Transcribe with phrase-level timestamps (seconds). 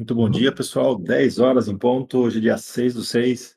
[0.00, 0.96] Muito bom dia, pessoal.
[0.96, 3.54] 10 horas em ponto, hoje dia 6 do 6.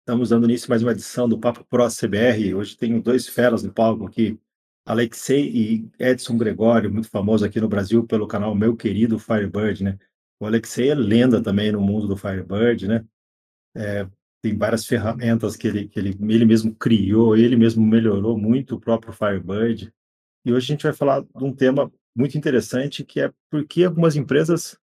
[0.00, 2.54] Estamos dando início a mais uma edição do Papo Pro CBR.
[2.54, 4.38] Hoje tenho dois feras no palco aqui,
[4.84, 9.98] Alexei e Edson Gregório, muito famoso aqui no Brasil pelo canal Meu Querido Firebird, né?
[10.38, 13.02] O Alexei é lenda também no mundo do Firebird, né?
[13.74, 14.06] É,
[14.42, 18.80] tem várias ferramentas que, ele, que ele, ele mesmo criou, ele mesmo melhorou muito o
[18.80, 19.90] próprio Firebird.
[20.44, 23.82] E hoje a gente vai falar de um tema muito interessante, que é por que
[23.82, 24.78] algumas empresas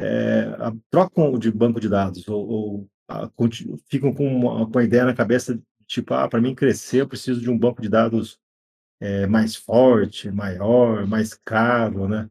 [0.00, 3.30] é, trocam de banco de dados ou, ou a,
[3.88, 7.40] ficam com, uma, com a ideia na cabeça, tipo, ah, para mim crescer eu preciso
[7.40, 8.38] de um banco de dados
[9.00, 12.28] é, mais forte, maior, mais caro, né?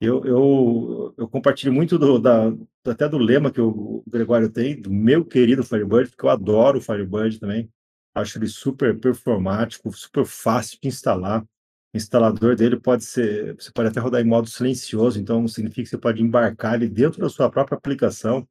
[0.00, 2.52] Eu, eu, eu compartilho muito do, da,
[2.86, 6.80] até do lema que o Gregório tem, do meu querido Firebird, porque eu adoro o
[6.80, 7.70] Firebird também.
[8.14, 11.44] Acho ele super performático, super fácil de instalar.
[11.94, 15.90] O instalador dele pode ser, você pode até rodar em modo silencioso, então significa que
[15.90, 18.48] você pode embarcar ele dentro da sua própria aplicação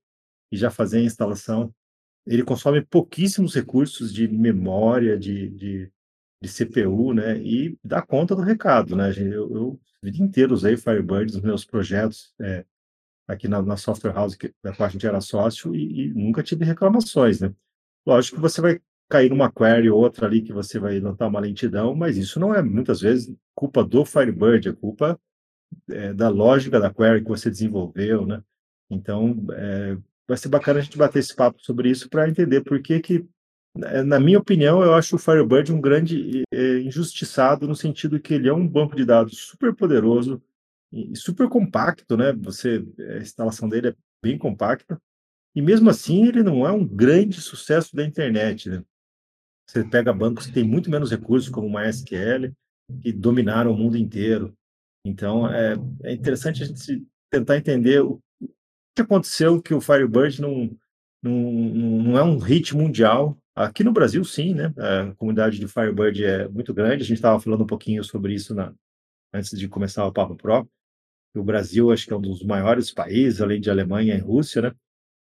[0.49, 1.73] e já fazer a instalação.
[2.25, 5.91] Ele consome pouquíssimos recursos de memória, de, de,
[6.41, 7.37] de CPU, né?
[7.37, 9.11] E dá conta do recado, né?
[9.17, 12.65] Eu, eu a vida inteira usei Firebird nos meus projetos é,
[13.27, 16.43] aqui na, na, software house que, da qual a gente era sócio e, e, nunca
[16.43, 17.53] tive reclamações, né?
[18.05, 21.39] Lógico que você vai cair numa query ou outra ali que você vai notar uma
[21.39, 25.19] lentidão, mas isso não é muitas vezes culpa do Firebird, é culpa
[25.89, 28.43] é, da lógica da query que você desenvolveu, né?
[28.89, 32.81] Então, é, vai ser bacana a gente bater esse papo sobre isso para entender por
[32.81, 33.27] que que
[33.85, 38.33] é, na minha opinião, eu acho o Firebird um grande é, injustiçado no sentido que
[38.33, 40.41] ele é um banco de dados super poderoso
[40.91, 42.33] e super compacto, né?
[42.33, 45.01] Você, a instalação dele é bem compacta
[45.55, 48.83] e mesmo assim ele não é um grande sucesso da internet, né?
[49.67, 52.53] Você pega bancos que têm muito menos recursos, como o MySQL,
[53.01, 54.53] que dominaram o mundo inteiro.
[55.05, 58.21] Então, é, é interessante a gente tentar entender o
[58.95, 60.69] que aconteceu que o Firebird não,
[61.21, 64.73] não, não é um hit mundial Aqui no Brasil, sim, né?
[64.77, 67.03] A comunidade de Firebird é muito grande.
[67.03, 68.73] A gente estava falando um pouquinho sobre isso na,
[69.31, 70.67] antes de começar o Papo Pro.
[71.35, 74.75] O Brasil, acho que é um dos maiores países, além de Alemanha e Rússia, né?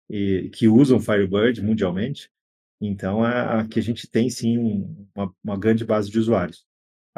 [0.09, 2.31] E, que usam Firebird mundialmente.
[2.81, 6.65] Então, aqui a gente tem, sim, um, uma, uma grande base de usuários.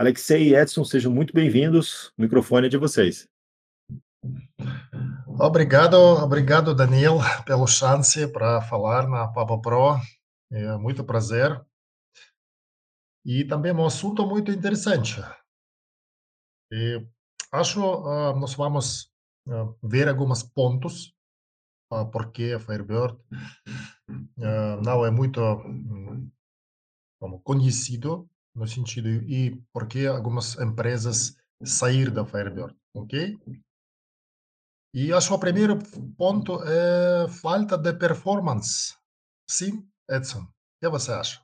[0.02, 2.08] Alexei e Edson, sejam muito bem-vindos.
[2.18, 3.28] O microfone é de vocês.
[5.40, 10.00] Obrigado, obrigado, Daniel, pela chance para falar na Papo Pro.
[10.50, 11.64] É muito prazer.
[13.24, 15.20] E também é um assunto muito interessante.
[16.72, 17.06] E
[17.52, 19.08] acho uh, nós vamos
[19.46, 21.14] uh, ver alguns pontos
[21.92, 26.28] uh, porque a Firebird uh, não é muito um,
[27.20, 33.38] como conhecido no sentido e porque algumas empresas sair da Firebird, ok?
[34.94, 35.78] E acho que o primeiro
[36.18, 38.94] ponto é falta de performance.
[39.48, 40.48] Sim, Edson, o
[40.80, 41.42] que você acha?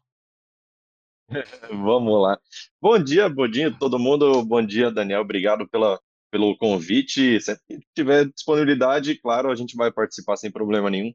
[1.70, 2.38] Vamos lá.
[2.80, 4.44] Bom dia, dia todo mundo.
[4.44, 5.22] Bom dia, Daniel.
[5.22, 7.41] Obrigado pela, pelo convite.
[7.41, 7.58] Se
[7.94, 11.12] tiver disponibilidade, claro, a gente vai participar sem problema nenhum.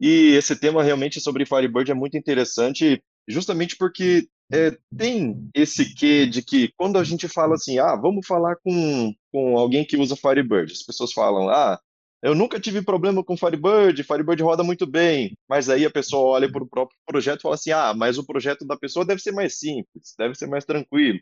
[0.00, 6.26] E esse tema realmente sobre Firebird é muito interessante, justamente porque é, tem esse quê
[6.26, 10.16] de que quando a gente fala assim, ah, vamos falar com, com alguém que usa
[10.16, 11.80] Firebird, as pessoas falam, ah,
[12.22, 16.50] eu nunca tive problema com Firebird, Firebird roda muito bem, mas aí a pessoa olha
[16.50, 19.32] para o próprio projeto e fala assim: ah, mas o projeto da pessoa deve ser
[19.32, 21.18] mais simples, deve ser mais tranquilo.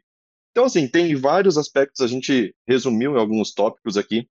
[0.51, 4.29] Então, assim, tem vários aspectos, a gente resumiu em alguns tópicos aqui.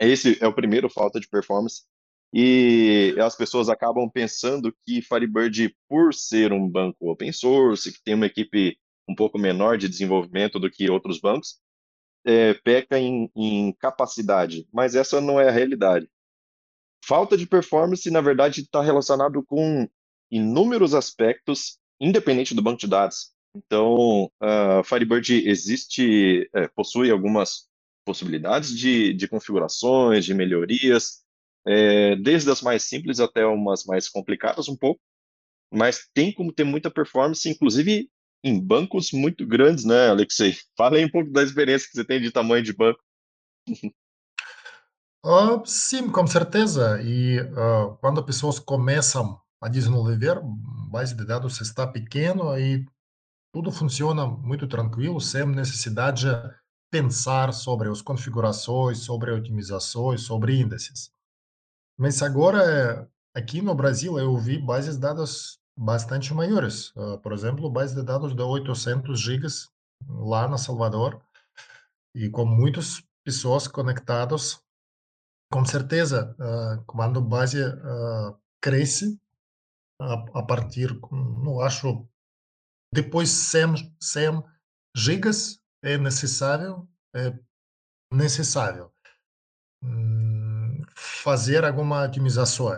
[0.00, 1.82] Esse é o primeiro, falta de performance.
[2.32, 8.14] E as pessoas acabam pensando que Firebird, por ser um banco open source, que tem
[8.14, 8.78] uma equipe
[9.08, 11.60] um pouco menor de desenvolvimento do que outros bancos,
[12.24, 16.08] é, peca em, em capacidade, mas essa não é a realidade.
[17.04, 19.88] Falta de performance, na verdade, está relacionado com
[20.30, 23.32] inúmeros aspectos, independente do banco de dados.
[23.54, 27.68] Então, a Firebird existe, é, possui algumas
[28.04, 31.21] possibilidades de, de configurações, de melhorias,
[31.66, 35.00] é, desde as mais simples até umas mais complicadas um pouco,
[35.72, 38.10] mas tem como ter muita performance, inclusive
[38.44, 40.56] em bancos muito grandes, né, Alexei?
[40.76, 43.00] Fala aí um pouco da experiência que você tem de tamanho de banco.
[45.24, 47.00] Uh, sim, com certeza.
[47.00, 50.40] E uh, quando pessoas começam a desenvolver,
[50.90, 52.84] base de dados está pequeno e
[53.54, 56.54] tudo funciona muito tranquilo, sem necessidade de
[56.90, 61.11] pensar sobre as configurações, sobre otimizações, sobre índices.
[61.96, 66.90] Mas agora, aqui no Brasil, eu vi bases de dados bastante maiores.
[66.96, 69.70] Uh, por exemplo, base de dados de 800 gigas
[70.08, 71.22] lá na Salvador
[72.14, 74.62] e com muitas pessoas conectadas
[75.52, 79.20] com certeza, uh, quando a base uh, cresce,
[80.00, 82.08] a, a, partir, não acho,
[82.90, 84.42] depois 100, 100
[84.96, 87.38] gigas é necessário, é
[88.10, 88.90] necessário
[91.22, 92.72] fazer alguma otimização.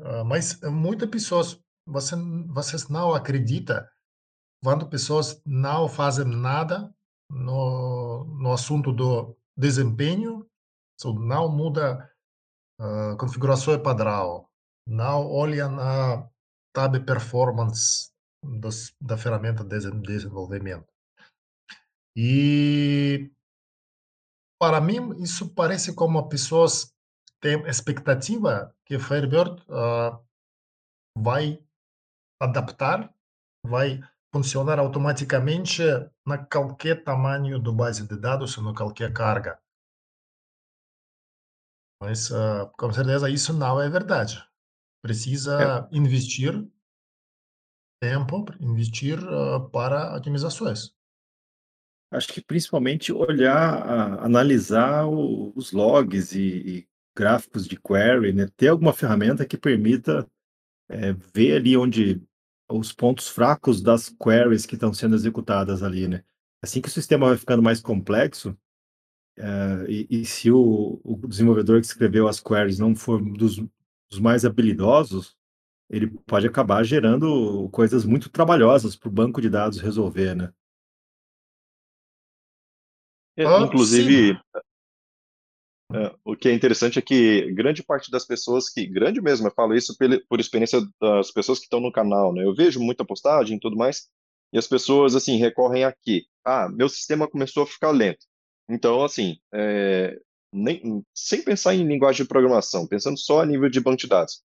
[0.00, 2.16] Uh, mas muitas pessoas, você,
[2.48, 3.86] vocês não acreditam
[4.62, 6.92] quando pessoas não fazem nada
[7.30, 10.46] no, no assunto do desempenho,
[11.04, 12.10] não muda
[12.78, 14.46] a configuração padrão,
[14.86, 16.28] não olha na
[16.74, 18.10] tab performance
[18.42, 20.88] dos, da ferramenta de desenvolvimento.
[22.16, 23.30] E
[24.58, 26.92] para mim isso parece como pessoas
[27.40, 30.22] têm expectativa que Firebird uh,
[31.16, 31.64] vai
[32.40, 33.12] adaptar,
[33.66, 34.00] vai
[34.32, 35.82] funcionar automaticamente
[36.26, 39.60] na qualquer tamanho do base de dados ou na qualquer carga.
[42.02, 44.42] Mas, uh, com certeza, isso não é verdade.
[45.02, 45.96] Precisa é.
[45.96, 46.66] investir
[48.02, 50.94] tempo, investir uh, para otimizações.
[52.12, 56.89] Acho que principalmente olhar, analisar os logs e,
[57.20, 58.48] gráficos de query, né?
[58.56, 60.26] ter alguma ferramenta que permita
[60.88, 62.22] é, ver ali onde
[62.70, 66.24] os pontos fracos das queries que estão sendo executadas ali, né?
[66.62, 68.56] Assim que o sistema vai ficando mais complexo,
[69.38, 73.56] uh, e, e, se o, o, desenvolvedor que escreveu as queries não for dos,
[74.08, 75.36] dos mais habilidosos,
[75.88, 80.52] ele pode acabar gerando coisas muito trabalhosas para o banco de dados resolver, né?
[83.36, 84.38] É, inclusive,
[85.92, 89.52] é, o que é interessante é que grande parte das pessoas que, grande mesmo, eu
[89.52, 89.96] falo isso
[90.28, 92.44] por experiência das pessoas que estão no canal, né?
[92.44, 94.08] Eu vejo muita postagem e tudo mais,
[94.52, 96.24] e as pessoas, assim, recorrem aqui.
[96.44, 98.24] Ah, meu sistema começou a ficar lento.
[98.68, 100.16] Então, assim, é,
[100.52, 104.42] nem, sem pensar em linguagem de programação, pensando só a nível de banco de dados.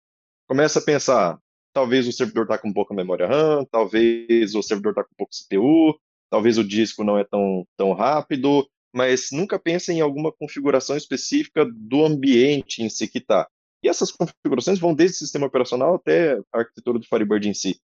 [0.46, 1.38] Começa a pensar,
[1.72, 5.98] talvez o servidor está com pouca memória RAM, talvez o servidor está com pouco CPU,
[6.30, 11.66] talvez o disco não é tão, tão rápido, mas nunca pensa em alguma configuração específica
[11.66, 13.48] do ambiente em si que está.
[13.82, 17.80] E essas configurações vão desde o sistema operacional até a arquitetura do Firebird em si.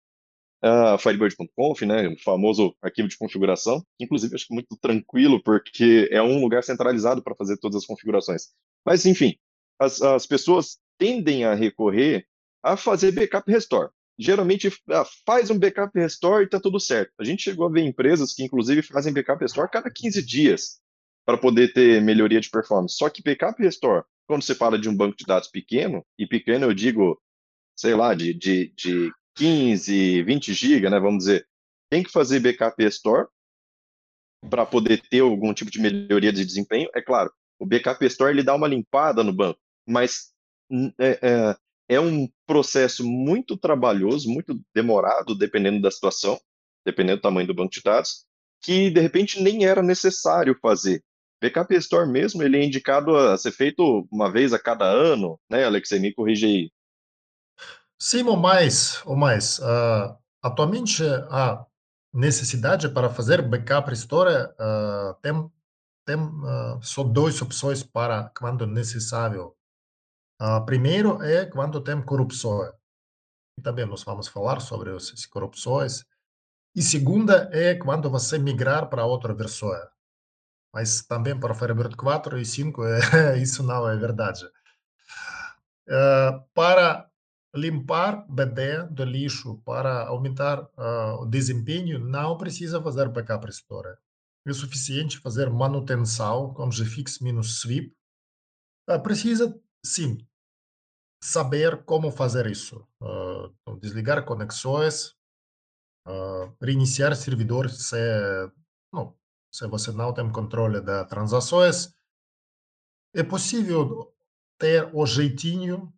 [0.64, 6.20] Uh, Firebird.conf, né, o famoso arquivo de configuração, que inclusive acho muito tranquilo, porque é
[6.20, 8.48] um lugar centralizado para fazer todas as configurações.
[8.84, 9.36] Mas, enfim,
[9.78, 12.26] as, as pessoas tendem a recorrer
[12.64, 13.90] a fazer backup restore.
[14.18, 17.12] Geralmente ah, faz um backup restore e está tudo certo.
[17.20, 20.80] A gente chegou a ver empresas que, inclusive, fazem backup restore cada 15 dias
[21.26, 22.96] para poder ter melhoria de performance.
[22.96, 26.66] Só que backup restore, quando você fala de um banco de dados pequeno, e pequeno
[26.66, 27.20] eu digo,
[27.76, 31.46] sei lá, de, de, de 15, 20 GB, né, vamos dizer,
[31.90, 33.26] tem que fazer backup restore
[34.48, 36.88] para poder ter algum tipo de melhoria de desempenho.
[36.94, 40.32] É claro, o backup restore ele dá uma limpada no banco, mas
[41.00, 41.56] é, é,
[41.88, 46.40] é um processo muito trabalhoso, muito demorado, dependendo da situação,
[46.84, 48.24] dependendo do tamanho do banco de dados,
[48.62, 51.02] que de repente nem era necessário fazer.
[51.40, 55.64] Backup Restore mesmo, ele é indicado a ser feito uma vez a cada ano, né,
[55.64, 55.98] Alexei?
[55.98, 56.72] Me corrige aí.
[57.98, 59.58] Sim, ou mais, ou mais.
[59.58, 61.64] Uh, atualmente, a
[62.12, 65.32] necessidade para fazer backup restore uh, tem,
[66.06, 69.54] tem uh, só duas opções para quando necessário.
[70.40, 72.72] Uh, primeiro é quando tem corrupção.
[73.62, 76.04] Também nós vamos falar sobre essas corrupções.
[76.74, 79.70] E segunda é quando você migrar para outra versão
[80.76, 84.44] mas também para Firebird 4 e 5 é, isso não é verdade.
[85.88, 87.10] Uh, para
[87.54, 93.96] limpar BD do lixo, para aumentar uh, o desempenho, não precisa fazer backup restore.
[94.46, 97.96] É suficiente fazer manutenção com gfix-sweep.
[98.86, 100.18] Uh, precisa, sim,
[101.22, 102.86] saber como fazer isso.
[103.80, 105.14] desligar conexões,
[106.60, 108.52] reiniciar servidores se não,
[109.52, 111.94] se você não tem controle das transações,
[113.14, 114.14] é possível
[114.58, 115.92] ter o jeitinho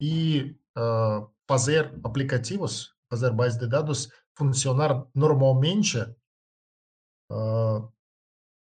[0.00, 5.98] e uh, fazer aplicativos, fazer base de dados funcionar normalmente
[7.30, 7.92] uh,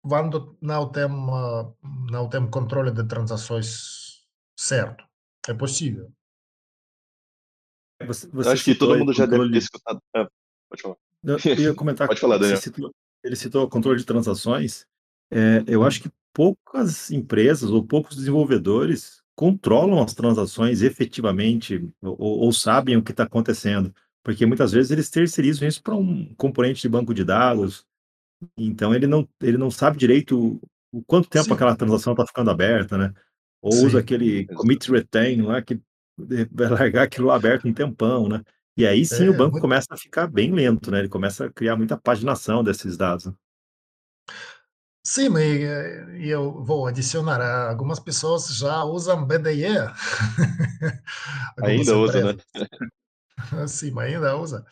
[0.02, 1.76] quando não tem, uh,
[2.10, 4.26] não tem controle de transações
[4.56, 5.04] certo.
[5.48, 6.12] É possível.
[8.06, 10.00] Você, você Acho que todo mundo já deve ter escutado.
[10.14, 10.28] Ah,
[10.68, 10.96] pode falar.
[11.24, 12.56] Eu ia comentar pode falar, Daniel.
[12.56, 12.92] Você citou,
[13.26, 14.86] ele citou controle de transações.
[15.30, 22.52] É, eu acho que poucas empresas ou poucos desenvolvedores controlam as transações efetivamente ou, ou
[22.52, 26.88] sabem o que está acontecendo, porque muitas vezes eles terceirizam isso para um componente de
[26.88, 27.84] banco de dados,
[28.56, 30.60] então ele não, ele não sabe direito
[30.92, 31.52] o quanto tempo Sim.
[31.52, 33.12] aquela transação está ficando aberta, né?
[33.66, 35.80] ou usa aquele commit retain lá, que
[36.52, 38.42] vai largar aquilo aberto um tempão, né?
[38.76, 40.98] E aí sim É, o banco muito começa a ficar bem lento, né?
[41.00, 43.30] Ele começa a criar muita paginação desses dados.
[45.04, 49.66] sim, eh, eu vou adicionar, ah, algumas pessoas já usam BDE.
[51.62, 52.40] Ainda usa, né?
[53.68, 54.64] Sim, mas ainda usa.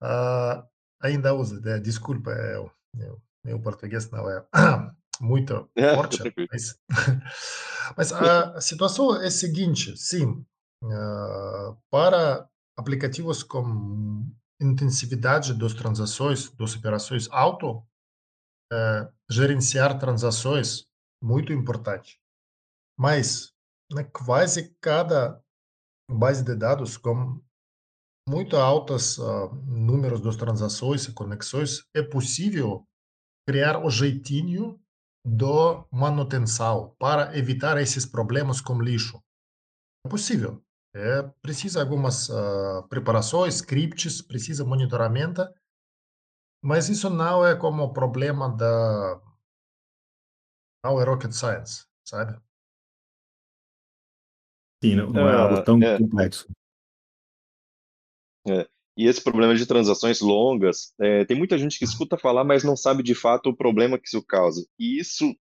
[0.00, 0.64] Ah,
[1.00, 4.44] ainda usa, né, desculpa, é, o meu meu português não é
[5.20, 6.78] muito É, fica forte, mas
[7.96, 10.44] mas a situação é a seguinte, sim,
[10.84, 12.48] ah, para
[12.80, 14.26] aplicativos com
[14.60, 17.82] intensividade das transações, das operações alto,
[19.30, 20.86] gerenciar transações,
[21.22, 22.20] muito importante.
[22.98, 23.52] Mas,
[23.92, 25.42] né, quase cada
[26.10, 27.40] base de dados com
[28.28, 32.86] muito altos ah, números de transações e conexões, é possível
[33.48, 34.80] criar o jeitinho
[35.24, 39.20] do manutenção para evitar esses problemas com lixo.
[40.06, 40.62] É possível.
[40.94, 45.42] É, precisa algumas ah, preparações, scripts, precisa monitoramento,
[46.62, 49.20] mas isso não é como problema da
[50.84, 52.40] não é rocket science, sabe?
[54.82, 56.48] Sim, não, não é algo Ah, tão é, complexo.
[58.48, 58.66] é.
[58.96, 62.76] E esse problema de transações longas, é, tem muita gente que escuta falar, mas não
[62.76, 64.66] sabe de fato o problema que isso causa.
[64.78, 65.34] E isso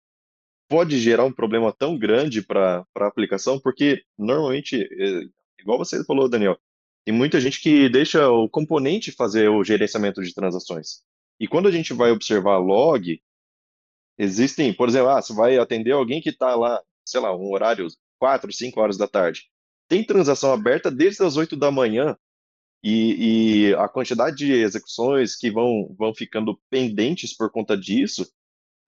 [0.68, 5.22] pode gerar um problema tão grande para a aplicação, porque normalmente, é,
[5.58, 6.58] igual você falou, Daniel,
[7.04, 11.02] tem muita gente que deixa o componente fazer o gerenciamento de transações.
[11.40, 13.20] E quando a gente vai observar log,
[14.18, 17.86] existem, por exemplo, ah, você vai atender alguém que está lá, sei lá, um horário
[18.18, 19.44] 4, 5 horas da tarde.
[19.88, 22.16] Tem transação aberta desde as 8 da manhã
[22.82, 28.26] e, e a quantidade de execuções que vão, vão ficando pendentes por conta disso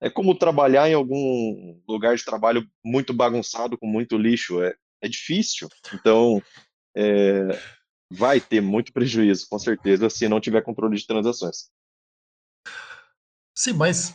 [0.01, 4.61] é como trabalhar em algum lugar de trabalho muito bagunçado, com muito lixo.
[4.63, 5.67] É, é difícil.
[5.93, 6.41] Então,
[6.95, 7.49] é,
[8.11, 11.69] vai ter muito prejuízo, com certeza, se não tiver controle de transações.
[13.57, 14.13] Sim, mas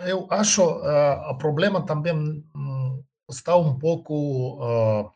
[0.00, 2.14] eu acho ah, o problema também
[2.54, 5.12] hum, está um pouco ah,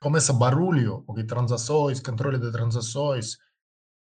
[0.00, 3.36] com esse barulho de transações, controle de transações.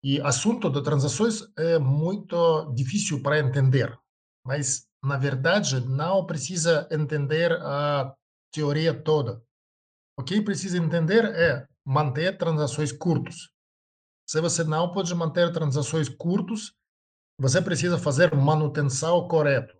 [0.01, 3.97] E assunto de transações é muito difícil para entender,
[4.45, 8.15] mas na verdade não precisa entender a
[8.51, 9.43] teoria toda.
[10.19, 13.47] O que precisa entender é manter transações curtas.
[14.27, 16.73] Se você não pode manter transações curtas,
[17.39, 19.73] você precisa fazer manutenção correta.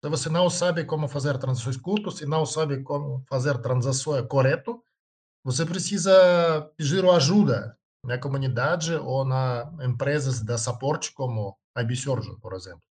[0.00, 4.80] Se você não sabe como fazer transações curtas e não sabe como fazer transação correto,
[5.42, 12.52] você precisa pedir ajuda na comunidade ou na empresas de suporte como a IBSurgeon, por
[12.52, 12.86] exemplo.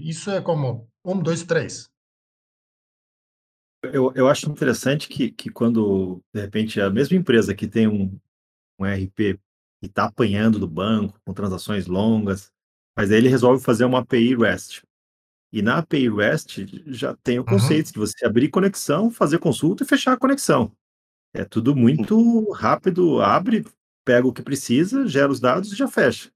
[0.00, 1.91] Isso é como um, dois, três.
[3.82, 8.16] Eu, eu acho interessante que, que quando, de repente, a mesma empresa que tem um,
[8.78, 9.38] um RP
[9.82, 12.52] e está apanhando do banco com transações longas,
[12.96, 14.82] mas aí ele resolve fazer uma API REST.
[15.52, 17.48] E na API REST já tem o Uhum.
[17.48, 20.72] conceito de você abrir conexão, fazer consulta e fechar a conexão.
[21.34, 23.64] É tudo muito rápido, abre,
[24.04, 26.30] pega o que precisa, gera os dados e já fecha.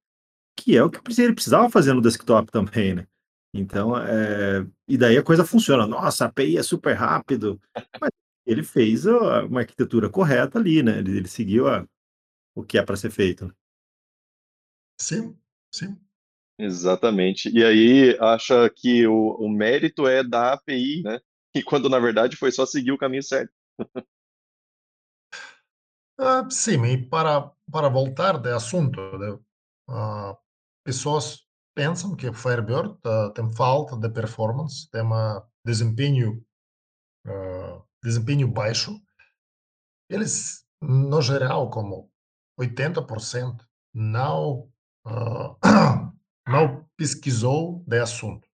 [0.58, 3.06] Que é o que ele precisava fazer no desktop também, né?
[3.60, 4.66] Então, é...
[4.88, 5.86] e daí a coisa funciona.
[5.86, 7.60] Nossa, a API é super rápido.
[8.00, 8.10] Mas
[8.46, 10.98] ele fez uma arquitetura correta ali, né?
[10.98, 11.86] Ele, ele seguiu a-
[12.54, 13.52] o que é para ser feito.
[15.00, 15.36] Sim,
[15.72, 15.96] sim.
[16.58, 17.50] Exatamente.
[17.50, 21.20] E aí acha que o, o mérito é da API, né?
[21.54, 23.52] E quando na verdade foi só seguir o caminho certo.
[26.18, 29.38] Ah, sim, e para, para voltar de assunto, né,
[29.88, 30.36] ah,
[30.84, 31.45] pessoas
[31.76, 35.02] pensam que Firebird ah, tem falta de performance, tem
[35.64, 36.42] desempenho,
[37.26, 38.98] ah, desempenho baixo.
[40.08, 42.10] Eles, no geral, como
[42.58, 43.60] 80%,
[43.94, 44.72] não,
[45.04, 45.56] ah,
[46.48, 48.48] não pesquisou de assunto.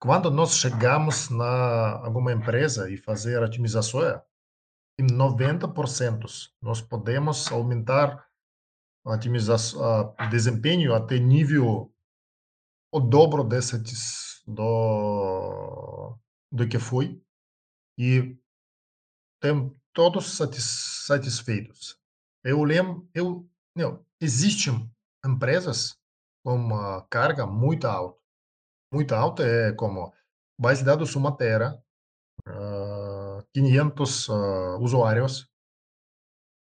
[0.00, 4.22] Quando nós chegamos na alguma empresa e fazer otimização,
[4.98, 8.28] em 90% nós podemos aumentar
[9.04, 11.92] otimização, desempenho até nível
[12.92, 16.16] o dobro desse tis- do
[16.52, 17.20] do que foi
[17.98, 18.36] e
[19.40, 21.98] tem todos satis, satisfeitos.
[22.44, 24.90] Eu lembro, eu, não, existem
[25.24, 25.96] empresas
[26.44, 28.20] com uma carga muito alta,
[28.92, 30.12] muito alta é como
[30.60, 31.82] base de dados uma tera,
[32.46, 35.48] ah, 500 ah, usuários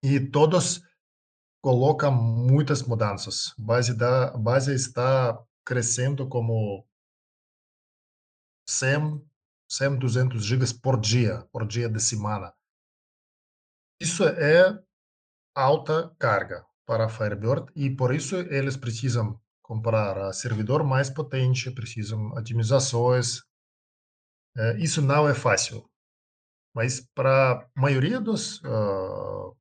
[0.03, 0.81] e todos
[1.61, 3.53] colocam muitas mudanças.
[3.57, 6.85] Base da base está crescendo como
[8.67, 9.23] 100,
[9.69, 12.53] 100, 200 gigas por dia, por dia de semana.
[13.99, 14.81] Isso é
[15.55, 23.43] alta carga para Firebird e por isso eles precisam comprar servidor mais potente, precisam otimizações.
[24.57, 25.87] É, isso não é fácil,
[26.73, 29.55] mas para a maioria dos, uh,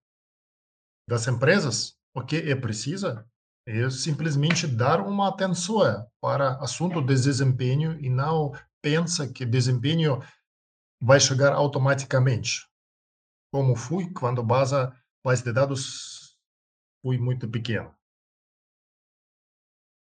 [1.11, 3.29] das empresas, o que é precisa
[3.67, 10.23] é simplesmente dar uma atenção para assunto de desempenho e não pensa que desempenho
[11.03, 12.65] vai chegar automaticamente.
[13.53, 14.77] Como fui quando base,
[15.25, 16.37] base de dados
[17.03, 17.93] foi muito pequena.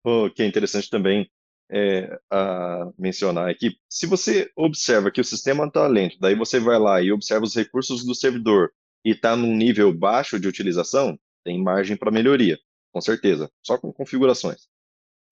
[0.02, 1.30] O que é interessante também
[1.70, 6.78] é, a mencionar aqui, se você observa que o sistema está lento, daí você vai
[6.78, 8.72] lá e observa os recursos do servidor
[9.06, 12.58] e está num nível baixo de utilização, tem margem para melhoria,
[12.92, 14.66] com certeza, só com configurações.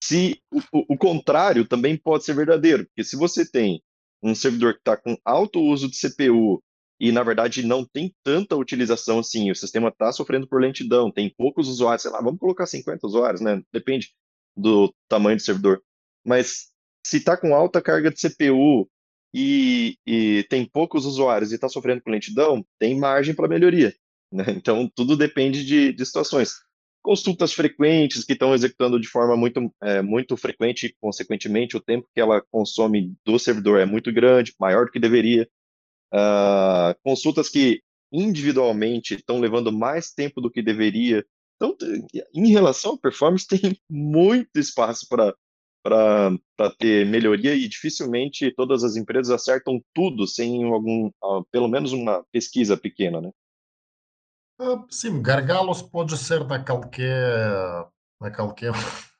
[0.01, 3.83] Se o, o, contrário também pode ser verdadeiro, porque se você tem
[4.23, 6.63] um servidor que está com alto uso de CPU
[6.97, 11.33] e na verdade não tem tanta utilização assim, o sistema está sofrendo por lentidão, tem
[11.37, 13.61] poucos usuários, sei lá, vamos colocar 50 usuários, né?
[13.73, 14.13] Depende
[14.55, 15.83] do tamanho do servidor.
[16.25, 16.71] Mas
[17.05, 18.89] se está com alta carga de CPU
[19.37, 23.93] e, e tem poucos usuários e está sofrendo com lentidão, tem margem para melhoria.
[24.31, 24.45] Né?
[24.55, 26.53] Então, tudo depende de, de situações.
[27.03, 32.07] Consultas frequentes que estão executando de forma muito, é, muito frequente, e, consequentemente, o tempo
[32.15, 35.47] que ela consome do servidor é muito grande, maior do que deveria.
[36.13, 37.81] Uh, consultas que
[38.13, 41.25] individualmente estão levando mais tempo do que deveria.
[41.57, 41.75] Então,
[42.33, 45.35] em relação à performance, tem muito espaço para
[46.79, 52.23] ter melhoria e dificilmente todas as empresas acertam tudo sem algum, uh, pelo menos uma
[52.31, 53.31] pesquisa pequena, né?
[54.59, 57.87] Uh, sim, gargalos pode ser na qualquer,
[58.19, 58.71] na qualquer,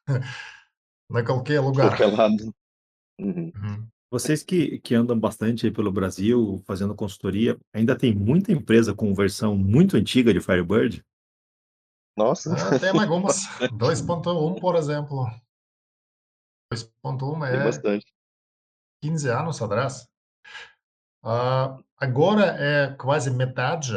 [1.10, 1.90] na qualquer lugar.
[1.90, 2.54] Qualquer lado.
[3.20, 3.52] Uhum.
[3.56, 3.88] Uhum.
[4.10, 9.58] Vocês que, que andam bastante pelo Brasil fazendo consultoria, ainda tem muita empresa com versão
[9.58, 11.04] muito antiga de Firebird?
[12.18, 12.54] Nossa.
[12.54, 13.42] Ah, tem algumas.
[13.74, 15.26] 2.1, por exemplo.
[16.74, 18.06] 2.1 é bastante.
[19.04, 20.10] 15 anos atrás.
[21.24, 23.94] Uh, agora é quase metade,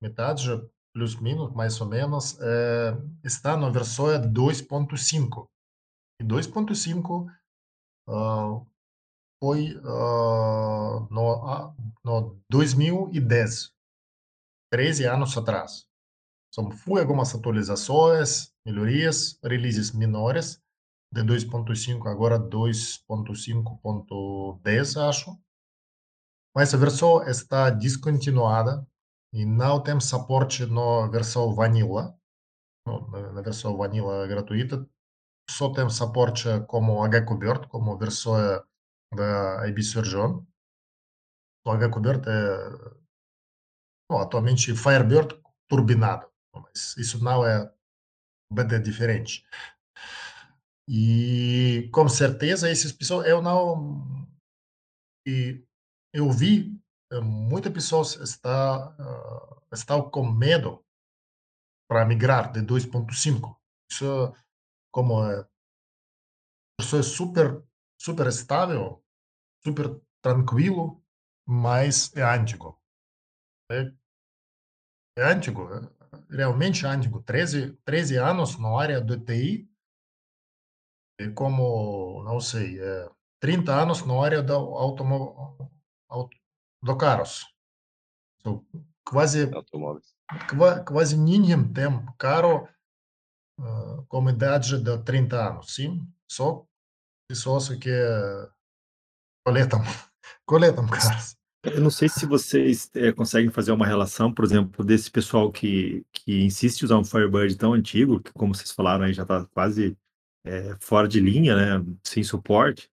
[0.00, 0.48] metade
[0.92, 5.48] plus minus, mais ou menos, é, está na versão 2.5.
[6.20, 7.30] E 2.5
[8.08, 8.66] uh,
[9.38, 13.72] foi uh, no, no 2010,
[14.72, 15.86] 13 anos atrás.
[16.52, 20.62] São foi algumas atualizações, melhorias, releases menores
[21.12, 25.36] de 2.5 agora 2.5.10 acho.
[26.54, 28.86] Mas a versão está descontinuada
[29.32, 32.16] e não tem suporte na versão vanilla,
[33.34, 34.88] na versão vanilla gratuita.
[35.50, 38.34] Só tem suporte como HCoberto, como versão
[39.14, 40.42] da IB Surgeon.
[41.64, 42.70] O HCoberto é
[44.10, 47.70] bom, atualmente Firebird turbinado, mas isso não é
[48.52, 49.44] bem diferente.
[50.88, 54.26] E com certeza esses pessoas eu não
[55.26, 55.64] e
[56.12, 56.80] eu vi
[57.12, 60.84] eh, muitas pessoas está uh, estão com medo
[61.88, 63.56] para migrar de 2.5.
[63.90, 64.32] Isso
[64.92, 65.46] como é,
[66.80, 67.62] isso é super
[68.00, 69.02] super estável,
[69.64, 71.02] super tranquilo,
[71.46, 72.80] mas é antigo.
[73.70, 73.92] É,
[75.18, 77.22] é antigo, é realmente antigo.
[77.22, 79.68] 13, 13 anos na área do TI,
[81.34, 85.70] como, não sei, é, 30 anos na área do, automo,
[86.08, 86.36] auto,
[86.82, 87.46] do carros.
[88.42, 88.64] So,
[89.04, 89.50] quase,
[90.86, 92.68] quase ninguém tem carro
[93.60, 96.06] uh, com idade de 30 anos, sim?
[96.30, 96.66] Só
[97.28, 97.90] pessoas que
[99.44, 99.80] coletam,
[100.46, 101.36] coletam caras.
[101.64, 106.06] Eu não sei se vocês é, conseguem fazer uma relação, por exemplo, desse pessoal que,
[106.12, 109.44] que insiste em usar um Firebird tão antigo, que como vocês falaram aí já está
[109.46, 109.96] quase
[110.46, 112.88] é, fora de linha, né, sem suporte,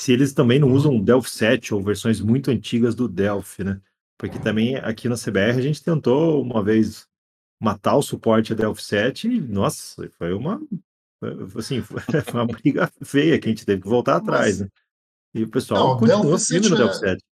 [0.00, 0.74] se eles também não uhum.
[0.74, 3.80] usam Delphi 7 ou versões muito antigas do Delphi, né?
[4.18, 7.06] Porque também aqui na CBR a gente tentou uma vez
[7.60, 10.60] matar o suporte a Delphi 7 e, nossa, foi uma
[11.56, 14.68] assim, foi uma briga feia que a gente teve que voltar atrás, né?
[15.34, 17.24] E o pessoal não, continua firme no Delphi 7.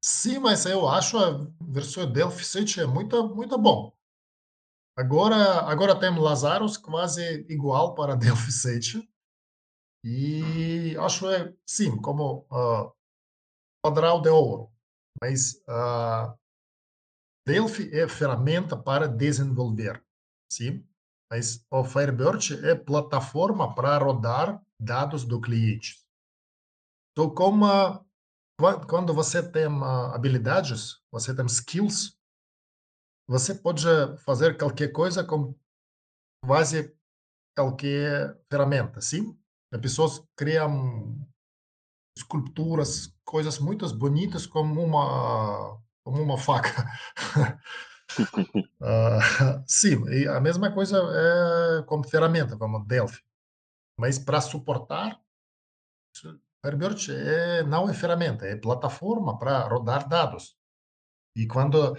[0.00, 3.92] Sim, mas eu acho a versão Delphi 7 é muito, muito bom.
[4.98, 9.08] Agora, agora temos Lazarus quase igual para Delphi 7.
[10.04, 12.92] E acho, é, sim, como uh,
[13.80, 14.72] padrão de ouro.
[15.22, 16.36] Mas uh,
[17.46, 20.04] Delphi é ferramenta para desenvolver,
[20.50, 20.84] sim?
[21.30, 26.04] Mas o Firebird é plataforma para rodar dados do cliente.
[27.12, 27.66] Então, como
[28.88, 29.66] quando você tem
[30.12, 32.17] habilidades, você tem skills,
[33.28, 33.84] você pode
[34.24, 35.54] fazer qualquer coisa com
[36.44, 36.96] quase
[37.56, 39.38] qualquer ferramenta, sim?
[39.72, 41.18] As pessoas criam
[42.16, 46.90] esculturas, coisas muito bonitas como uma como uma faca.
[48.80, 49.20] uh,
[49.68, 49.96] sim,
[50.28, 53.22] a mesma coisa é como ferramenta, como Delphi.
[53.98, 55.20] Mas para suportar,
[56.64, 60.56] Firebird é, não é ferramenta, é plataforma para rodar dados.
[61.36, 61.96] E quando,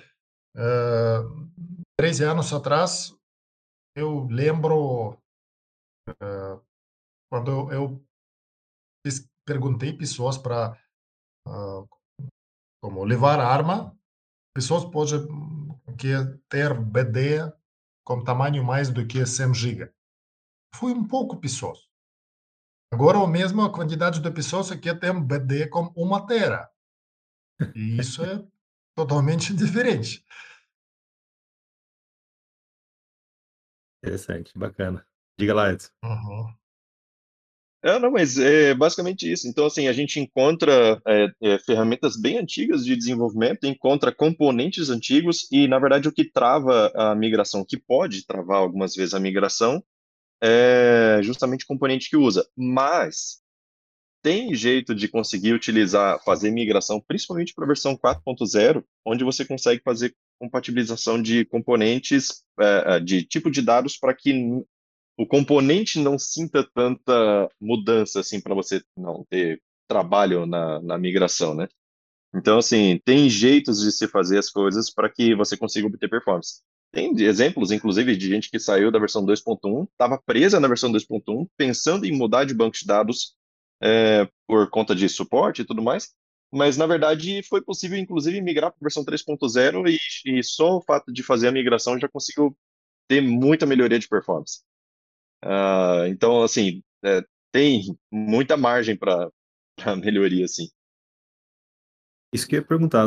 [0.55, 1.49] uh,
[1.97, 3.15] 13 anos atrás,
[3.95, 5.13] eu lembro,
[6.09, 6.65] uh,
[7.31, 8.03] quando eu
[9.45, 10.77] perguntei pessoas para
[11.47, 11.87] uh,
[12.81, 13.97] como levar arma,
[14.53, 15.27] pessoas podem
[15.97, 16.13] que
[16.47, 17.39] ter BD
[18.05, 19.93] com tamanho mais do que 100 GB.
[20.75, 21.89] Foi um pouco pessoas.
[22.91, 26.71] Agora, a mesma quantidade de pessoas aqui tem BD com uma tera.
[27.75, 28.47] E isso é
[28.99, 30.23] totalmente diferente.
[34.03, 35.05] Interessante, bacana.
[35.37, 35.89] Diga lá, Edson.
[36.03, 36.53] Uhum.
[37.81, 39.47] É, não, mas é basicamente isso.
[39.47, 45.47] Então, assim, a gente encontra é, é, ferramentas bem antigas de desenvolvimento, encontra componentes antigos
[45.49, 49.81] e, na verdade, o que trava a migração, que pode travar algumas vezes a migração,
[50.41, 52.45] é justamente o componente que usa.
[52.55, 53.41] Mas
[54.21, 59.81] tem jeito de conseguir utilizar, fazer migração, principalmente para a versão 4.0, onde você consegue
[59.83, 64.33] fazer compatibilização de componentes, é, é, de tipo de dados para que
[65.17, 71.53] o componente não sinta tanta mudança assim para você não ter trabalho na, na migração,
[71.53, 71.67] né?
[72.33, 76.61] Então, assim, tem jeitos de se fazer as coisas para que você consiga obter performance.
[76.91, 81.47] Tem exemplos, inclusive, de gente que saiu da versão 2.1, estava presa na versão 2.1,
[81.57, 83.35] pensando em mudar de banco de dados
[83.81, 86.13] é, por conta de suporte e tudo mais,
[86.51, 90.81] mas na verdade foi possível, inclusive, migrar para a versão 3.0 e, e só o
[90.81, 92.57] fato de fazer a migração já conseguiu
[93.07, 94.61] ter muita melhoria de performance.
[95.43, 99.29] Uh, então, assim, é, tem muita margem para
[100.01, 100.69] melhoria, assim.
[102.33, 103.05] Isso que eu ia perguntar,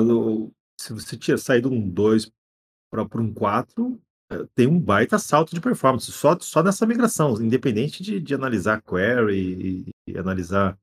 [0.81, 2.31] se você tinha saído um 2
[2.91, 4.12] para um 4, é,
[4.55, 9.85] tem um baita salto de performance, só, só nessa migração, independente de, de analisar query
[10.07, 10.79] e, e analisar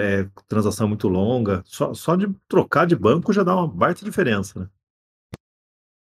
[0.00, 4.60] é, transação muito longa, só, só de trocar de banco já dá uma baita diferença,
[4.60, 4.68] né?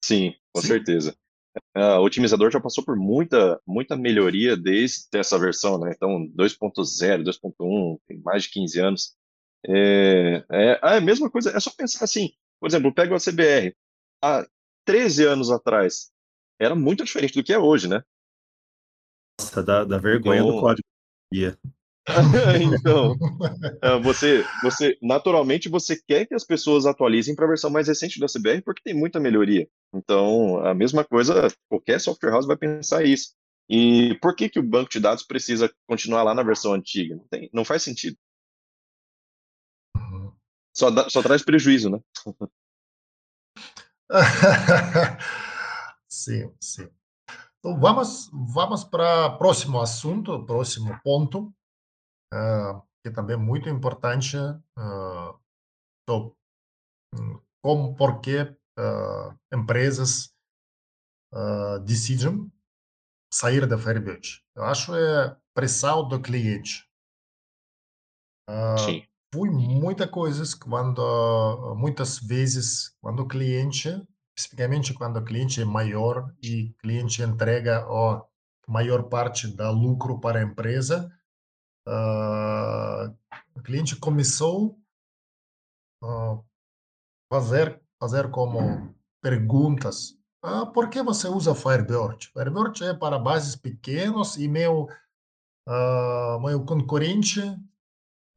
[0.04, 0.68] Sim, com Sim.
[0.68, 1.16] certeza.
[1.76, 5.94] Uh, o otimizador já passou por muita, muita melhoria desde essa versão, né?
[5.96, 9.16] Então, 2.0, 2.1, tem mais de 15 anos.
[9.68, 13.76] É, é, é, a mesma coisa, é só pensar assim, por exemplo, pega o CBR.
[14.22, 14.46] Há
[14.86, 16.12] 13 anos atrás,
[16.60, 18.04] era muito diferente do que é hoje, né?
[19.40, 20.56] Nossa, da, da vergonha então...
[20.56, 20.88] do código.
[21.34, 21.58] Yeah.
[22.62, 23.16] então,
[23.82, 28.20] é, você, você, naturalmente, você quer que as pessoas atualizem para a versão mais recente
[28.20, 29.68] do CBR porque tem muita melhoria.
[29.94, 33.34] Então, a mesma coisa, qualquer software house vai pensar isso.
[33.68, 37.16] E por que, que o banco de dados precisa continuar lá na versão antiga?
[37.16, 38.16] Não, tem, não faz sentido.
[39.98, 40.32] Uhum.
[40.76, 42.00] Só, dá, só traz prejuízo, né?
[46.16, 46.90] sim, sim.
[47.60, 51.54] Então, vamos, vamos para o próximo assunto, próximo ponto,
[52.34, 55.40] uh, que também é muito importante, uh,
[56.08, 56.36] so,
[57.64, 60.34] como, por que uh, empresas
[61.84, 62.50] decidem
[63.34, 64.42] sair da Firebird.
[64.56, 66.90] Eu acho é pressão do cliente.
[68.86, 69.06] Sim.
[69.34, 73.90] Fui muitas coisas quando, muitas vezes, quando o cliente,
[74.38, 78.26] especificamente quando o cliente é maior e cliente entrega a
[78.68, 81.10] maior parte da lucro para a empresa,
[81.88, 83.16] uh,
[83.56, 84.78] o cliente começou
[86.04, 86.40] a
[87.32, 90.18] fazer, fazer como perguntas.
[90.44, 92.28] Ah, por que você usa Firebird?
[92.28, 94.88] Firebird é para bases pequenas e meu,
[95.68, 97.40] uh, meu concorrente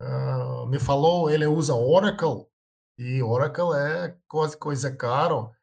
[0.00, 2.46] uh, me falou ele usa Oracle
[2.98, 5.54] e Oracle é coisa, coisa caro.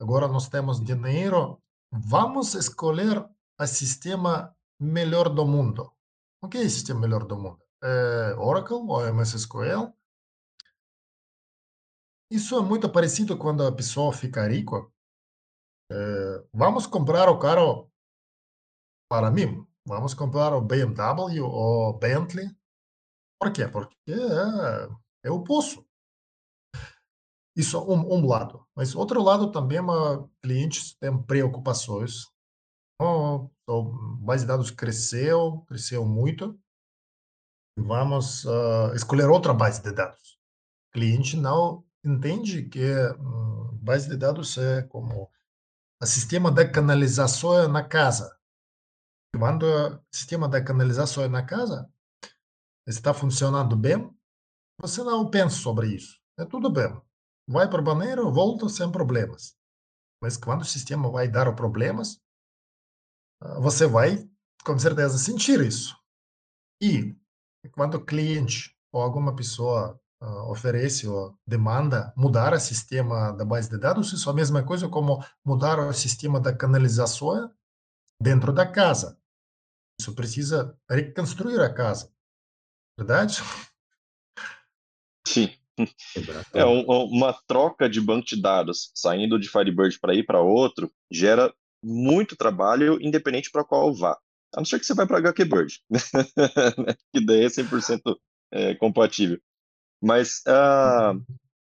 [0.00, 1.60] Agora nós temos dinheiro.
[1.92, 3.18] Vamos escolher
[3.60, 5.92] o sistema melhor do mundo.
[6.42, 7.62] O que é o sistema melhor do mundo?
[7.82, 9.92] É Oracle ou MS SQL?
[12.30, 14.76] Isso é muito parecido quando a pessoa fica rica.
[15.90, 17.90] É, vamos comprar o carro
[19.10, 19.66] para mim.
[19.86, 22.54] Vamos comprar o BMW ou Bentley.
[23.40, 23.66] Por quê?
[23.66, 24.88] Porque é,
[25.24, 25.87] eu posso.
[27.58, 28.64] Isso um, um lado.
[28.72, 32.28] Mas outro lado também, uma, clientes têm preocupações.
[33.02, 33.50] Oh,
[34.20, 36.56] base de dados cresceu, cresceu muito.
[37.76, 40.38] Vamos uh, escolher outra base de dados.
[40.92, 45.28] cliente não entende que hum, base de dados é como
[46.00, 48.38] o sistema de canalização na casa.
[49.36, 51.92] Quando o sistema de canalização na casa
[52.86, 54.16] está funcionando bem,
[54.80, 56.20] você não pensa sobre isso.
[56.38, 57.07] É tudo bem.
[57.48, 59.56] Vai para o banheiro, volta sem problemas.
[60.22, 62.20] Mas quando o sistema vai dar problemas,
[63.40, 64.28] ah, você vai,
[64.64, 65.96] com certeza, sentir isso.
[66.82, 67.16] E
[67.72, 73.68] quando o cliente ou alguma pessoa uh, oferece ou demanda mudar o sistema da base
[73.68, 77.52] de dados, isso é a mesma coisa como mudar o sistema da canalização
[78.20, 79.18] dentro da casa.
[80.00, 82.12] Isso precisa reconstruir a casa,
[82.96, 83.38] verdade?
[85.26, 85.57] Sim.
[86.54, 90.90] É um, uma troca de banco de dados, saindo de Firebird para ir para outro,
[91.10, 94.18] gera muito trabalho, independente para qual vá.
[94.54, 95.80] A não ser que você vai para HQBird,
[97.12, 98.16] que daí é 100%
[98.52, 99.38] é, compatível.
[100.02, 101.20] Mas uh,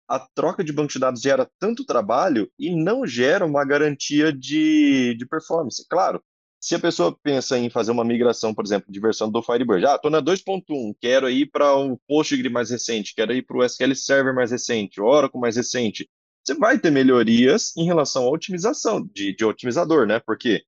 [0.08, 5.14] a troca de banco de dados gera tanto trabalho e não gera uma garantia de,
[5.16, 5.86] de performance.
[5.88, 6.22] Claro,
[6.62, 9.96] se a pessoa pensa em fazer uma migração, por exemplo, de versão do Firebird, ah,
[9.96, 13.96] estou na 2.1, quero ir para um Postgre mais recente, quero ir para o SQL
[13.96, 16.08] Server mais recente, Oracle mais recente,
[16.44, 20.20] você vai ter melhorias em relação à otimização, de, de otimizador, né?
[20.24, 20.62] Porque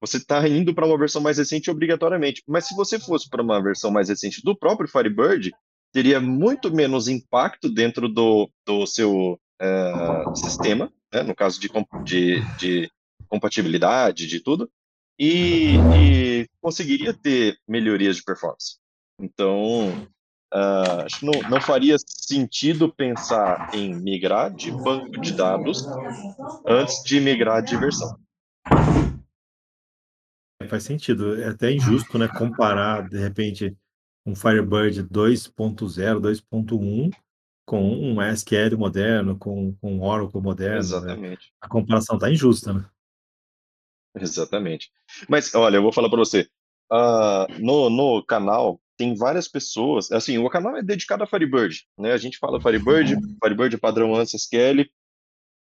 [0.00, 2.44] você está indo para uma versão mais recente obrigatoriamente.
[2.46, 5.50] Mas se você fosse para uma versão mais recente do próprio Firebird,
[5.92, 11.24] teria muito menos impacto dentro do, do seu é, sistema, né?
[11.24, 11.68] no caso de,
[12.04, 12.90] de, de
[13.28, 14.70] compatibilidade, de tudo,
[15.18, 18.76] e, e conseguiria ter melhorias de performance.
[19.20, 19.88] Então,
[20.52, 25.86] uh, acho que não, não faria sentido pensar em migrar de banco de dados
[26.66, 28.18] antes de migrar de versão.
[30.60, 31.40] É, faz sentido.
[31.40, 32.28] É até injusto, né?
[32.28, 33.76] Comparar, de repente,
[34.26, 37.10] um Firebird 2.0, 2.1
[37.64, 40.74] com um SQL moderno, com, com um Oracle moderno.
[40.74, 40.80] Né?
[40.80, 41.46] Exatamente.
[41.46, 41.52] Né?
[41.60, 42.84] A comparação está injusta, né?
[44.14, 44.90] Exatamente.
[45.28, 46.48] Mas, olha, eu vou falar para você.
[46.90, 50.12] Uh, no, no canal tem várias pessoas.
[50.12, 52.12] Assim, o canal é dedicado a Firebird, né?
[52.12, 54.86] A gente fala Firebird, Firebird padrão ANSI SQL,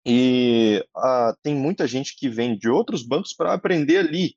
[0.07, 4.35] e uh, tem muita gente que vem de outros bancos para aprender ali.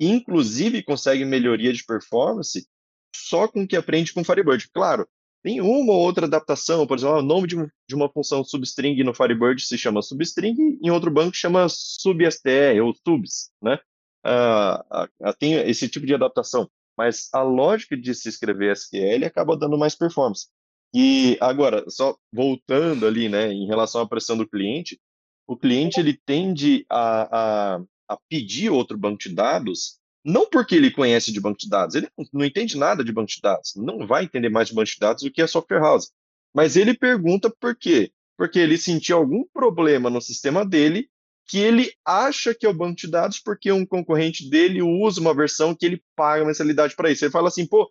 [0.00, 2.66] Inclusive consegue melhoria de performance
[3.14, 4.70] só com o que aprende com Firebird.
[4.72, 5.06] Claro,
[5.42, 7.56] tem uma ou outra adaptação, por exemplo, o nome de,
[7.88, 12.94] de uma função substring no Firebird se chama substring, em outro banco chama substr ou
[12.94, 13.78] subs, né?
[14.26, 19.78] Uh, tem esse tipo de adaptação, mas a lógica de se escrever SQL acaba dando
[19.78, 20.48] mais performance.
[20.94, 25.00] E agora, só voltando ali, né, em relação à pressão do cliente,
[25.46, 30.90] o cliente ele tende a, a, a pedir outro banco de dados não porque ele
[30.90, 34.24] conhece de banco de dados, ele não entende nada de banco de dados, não vai
[34.24, 36.10] entender mais de banco de dados do que a software house.
[36.54, 38.12] Mas ele pergunta por quê?
[38.36, 41.08] Porque ele sentiu algum problema no sistema dele
[41.46, 45.34] que ele acha que é o banco de dados porque um concorrente dele usa uma
[45.34, 47.24] versão que ele paga mensalidade para isso.
[47.24, 47.90] Ele fala assim, pô,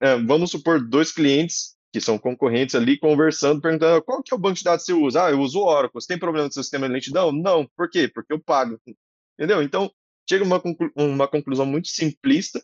[0.00, 4.40] é, vamos supor dois clientes que são concorrentes ali conversando, perguntando qual que é o
[4.40, 5.26] banco de dados que você usa?
[5.26, 6.00] Ah, eu uso o Oracle.
[6.00, 7.32] Você tem problema no seu sistema de lentidão?
[7.32, 7.68] Não.
[7.76, 8.08] Por quê?
[8.08, 8.80] Porque eu pago.
[9.38, 9.62] Entendeu?
[9.62, 9.90] Então,
[10.28, 12.62] chega uma, conclu uma conclusão muito simplista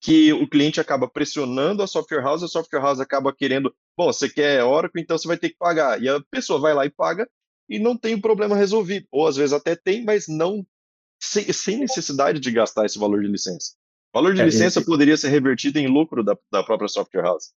[0.00, 4.28] que o cliente acaba pressionando a software house, a software house acaba querendo, bom, você
[4.28, 6.02] quer Oracle, então você vai ter que pagar.
[6.02, 7.28] E a pessoa vai lá e paga
[7.68, 9.06] e não tem o problema resolvido.
[9.12, 10.66] Ou às vezes até tem, mas não
[11.22, 13.74] sem, sem necessidade de gastar esse valor de licença.
[14.12, 14.86] O valor de é, licença esse...
[14.86, 17.52] poderia ser revertido em lucro da, da própria software house.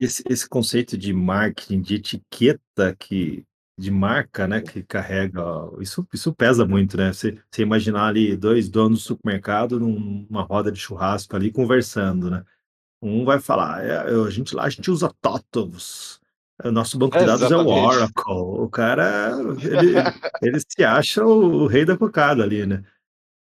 [0.00, 3.44] Esse, esse conceito de marketing, de etiqueta que
[3.78, 5.40] de marca, né, que carrega,
[5.80, 7.12] isso, isso pesa muito, né?
[7.12, 12.44] Você, você imaginar ali dois donos do supermercado numa roda de churrasco ali conversando, né?
[13.00, 16.20] Um vai falar, é, a gente lá a gente usa TOTOS,
[16.64, 17.70] o nosso banco de dados Exatamente.
[17.70, 19.30] é o Oracle, o cara
[19.62, 19.94] ele,
[20.42, 22.82] ele se acha o, o, rei da cocada ali, né?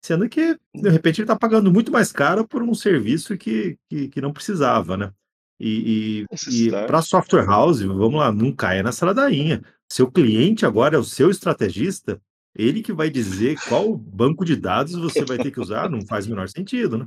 [0.04, 4.08] Sendo que de repente ele está pagando muito mais caro por um serviço que, que,
[4.08, 5.12] que não precisava, né?
[5.60, 9.62] E, e, e para software house, vamos lá, não caia nessa ladainha.
[9.94, 12.20] Seu cliente agora é o seu estrategista,
[12.52, 16.26] ele que vai dizer qual banco de dados você vai ter que usar, não faz
[16.26, 17.06] o menor sentido, né?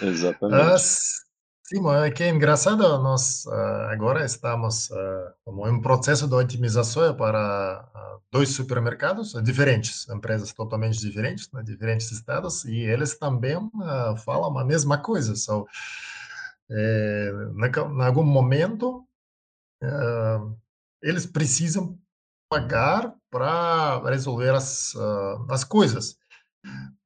[0.00, 0.74] Exatamente.
[0.74, 6.28] Uh, sim, é que é engraçado, nós uh, agora estamos uh, como em um processo
[6.28, 7.84] de otimização para
[8.30, 13.58] dois supermercados diferentes, empresas totalmente diferentes, né, diferentes estados, e eles também
[14.24, 15.34] falam a mesma coisa.
[15.34, 15.66] So,
[16.70, 19.04] é, em algum momento,
[21.02, 21.98] eles precisam
[22.50, 26.18] pagar para resolver as, uh, as coisas.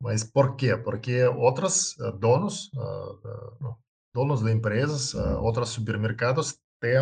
[0.00, 0.76] Mas por quê?
[0.76, 3.76] Porque outros uh, donos, uh,
[4.14, 6.98] donos de empresas, outros supermercados têm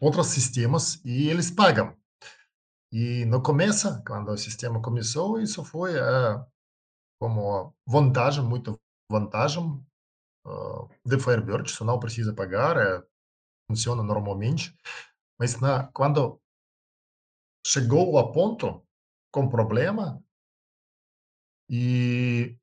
[0.00, 1.96] outros sistemas e eles pagam.
[2.92, 5.92] E no começo, quando o sistema começou, isso foi
[7.20, 8.78] como vantagem, muito
[9.10, 9.84] vantagem
[11.04, 13.02] de Firebird, você não precisa pagar, é,
[13.68, 14.74] funciona normalmente.
[15.38, 16.40] Mas na, quando
[17.64, 18.84] chegou a ponto
[19.30, 20.22] com problema
[21.70, 22.58] e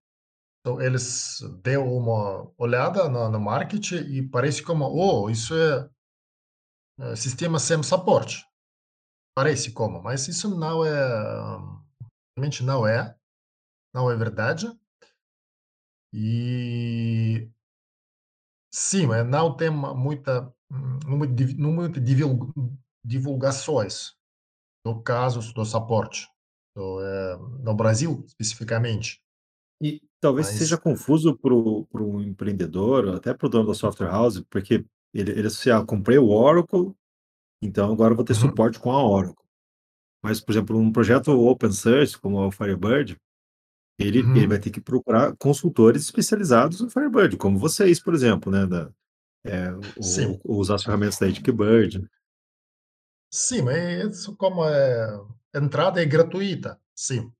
[0.65, 5.87] então, eles deu uma olhada no, no marketing e parece como, oh, isso é,
[7.01, 8.43] é sistema sem suporte.
[9.35, 10.89] Parece como, mas isso não é,
[12.35, 13.15] realmente não é,
[13.93, 14.65] não é verdade.
[16.11, 17.47] E
[18.75, 22.01] sim, não tem muita, não muita
[23.03, 24.13] divulgações
[24.85, 26.27] do caso do suporte
[26.75, 29.21] do, é, no Brasil especificamente.
[29.81, 34.43] E talvez Mas seja confuso para o empreendedor, até para o dono da software house,
[34.49, 36.93] porque ele, ele associa, ah, comprei o Oracle,
[37.61, 39.45] então agora vou ter uhum, suporte com a Oracle.
[40.21, 43.15] Mas, por exemplo, um projeto open source, como o Firebird,
[43.97, 48.51] ele, ele vai uhum, ter que procurar consultores especializados no Firebird, como vocês, por exemplo,
[48.51, 48.65] né?
[48.65, 48.91] Da,
[49.45, 49.71] é,
[50.43, 52.09] o, usar as ferramentas da Bird.
[53.31, 55.21] sim, mas como é
[55.53, 57.31] entrada é gratuita, sim.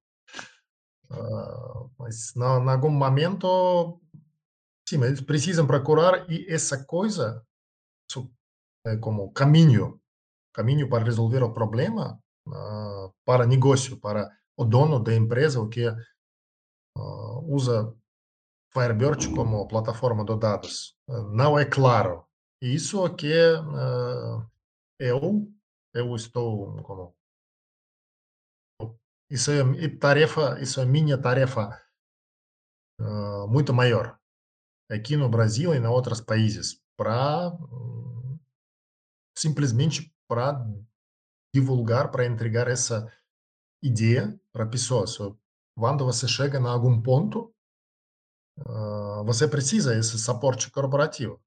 [1.10, 4.00] Ah, mas em algum momento,
[4.88, 7.44] sim, mas eles precisam procurar e essa coisa
[8.86, 10.00] é como caminho,
[10.54, 15.82] caminho para resolver o problema ah, para negócio, para o dono da empresa, o que
[17.47, 17.93] usa
[18.73, 20.97] Firebird como plataforma de dados.
[21.10, 22.25] Ah, Não é claro.
[22.62, 24.47] Isso é que ah,
[24.99, 25.51] eu
[25.93, 27.15] eu estou como
[29.29, 31.69] isso é é tarefa, isso é minha tarefa
[32.99, 34.19] ah, muito maior
[34.89, 37.51] aqui no Brasil e em outros países para
[39.38, 40.65] simplesmente para
[41.53, 43.12] divulgar, para entregar essa
[43.84, 45.12] ideia para pessoas.
[45.12, 45.39] So,
[45.77, 47.53] Quando você chega em algum ponto,
[48.65, 51.41] ah, você precisa esse suporte corporativo.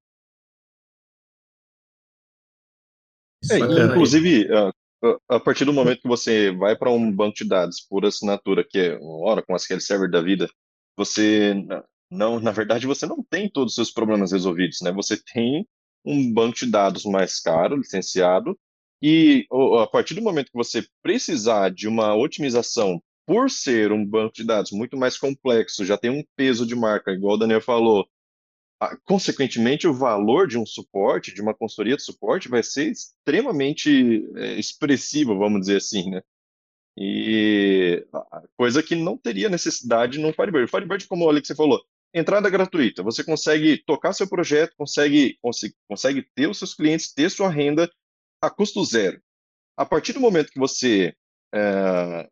[3.51, 4.69] É, é inclusive, a,
[5.05, 8.65] a- a partir do momento que você vai para um banco de dados por assinatura,
[8.69, 10.49] que é o Oracle, um SQL Server da vida,
[10.97, 11.55] você
[12.11, 14.91] não, na verdade, você não tem todos os seus problemas resolvidos, né?
[14.93, 15.67] Você tem
[16.05, 18.59] um banco de dados mais caro, licenciado,
[19.01, 19.47] e
[19.81, 24.43] a partir do momento que você precisar de uma otimização por ser um banco de
[24.43, 28.09] dados muito mais complexo, já tem um peso de marca, igual o Daniel falou,
[29.05, 34.55] consequentemente, o valor de um suporte, de uma consultoria de suporte, vai ser extremamente é,
[34.55, 36.23] expressivo, vamos dizer assim, né?
[36.97, 38.03] E
[38.57, 40.71] coisa que não teria necessidade no Firebird.
[40.71, 43.03] Firebird, como o Alex falou, entrada gratuita.
[43.03, 45.39] Você consegue tocar seu projeto, consegue,
[45.87, 47.91] consegue ter os seus clientes, ter sua renda
[48.41, 49.21] a custo zero.
[49.77, 51.15] A partir do momento que você
[51.55, 52.29] é,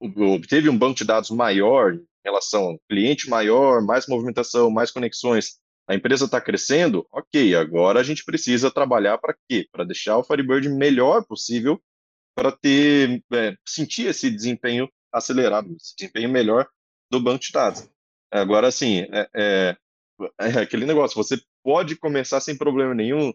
[0.00, 5.58] obteve um banco de dados maior em relação ao cliente maior, mais movimentação, mais conexões,
[5.88, 9.66] a empresa está crescendo, ok, agora a gente precisa trabalhar para quê?
[9.72, 11.82] Para deixar o Firebird melhor possível,
[12.36, 16.68] para ter, é, sentir esse desempenho acelerado, esse desempenho melhor
[17.10, 17.88] do banco de dados.
[18.30, 19.76] Agora, assim, é, é,
[20.38, 23.32] é aquele negócio, você pode começar sem problema nenhum,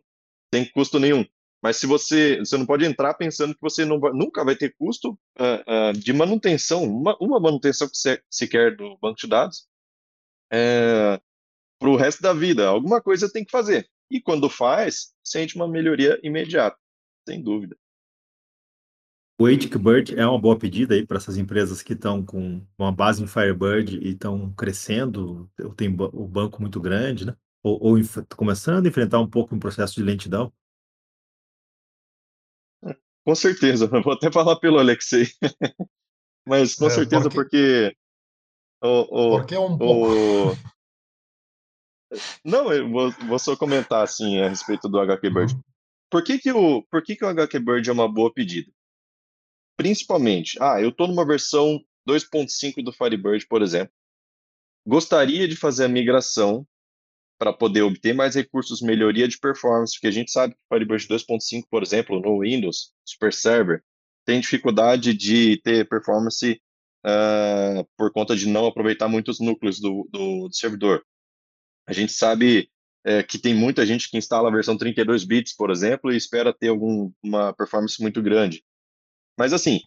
[0.54, 1.26] sem custo nenhum.
[1.64, 5.18] Mas se você, você não pode entrar pensando que você vai, nunca vai ter custo
[5.40, 9.66] uh, uh, de manutenção, uma, uma manutenção que você, sequer do banco de dados,
[10.52, 11.18] é,
[11.80, 12.68] para o resto da vida.
[12.68, 13.90] Alguma coisa tem que fazer.
[14.12, 16.78] E quando faz, sente uma melhoria imediata,
[17.26, 17.78] sem dúvida.
[19.40, 23.24] o Bird é uma boa pedida aí para essas empresas que estão com uma base
[23.24, 27.38] em Firebird e estão crescendo, ou tem o banco muito grande, né?
[27.64, 27.98] Ou, ou
[28.36, 30.52] começando a enfrentar um pouco um processo de lentidão.
[33.26, 35.28] Com certeza, vou até falar pelo Alexei,
[36.46, 37.98] mas com é, certeza porque porque
[38.84, 40.12] o, o, porque é um pouco.
[40.12, 40.74] o...
[42.46, 45.54] Não, eu vou, vou só comentar assim a respeito do HQ Bird.
[45.54, 45.62] Uhum,
[46.12, 48.72] Por que que o, por que que o HQ Bird é uma boa pedida?
[49.76, 53.94] Principalmente, ah, eu estou numa versão 2.5 do Firebird, por exemplo.
[54.86, 56.68] Gostaria de fazer a migração
[57.38, 61.08] para poder obter mais recursos, melhoria de performance, porque a gente sabe que o Firebird
[61.08, 63.84] 2.5, por exemplo, no Windows, Super Server,
[64.26, 66.62] tem dificuldade de ter performance
[67.06, 71.04] uh, por conta de não aproveitar muitos núcleos do, do, do servidor.
[71.86, 72.70] A gente sabe
[73.06, 76.54] é, que tem muita gente que instala a versão 32 bits, por exemplo, e espera
[76.54, 78.64] ter alguma performance muito grande.
[79.38, 79.82] Mas assim,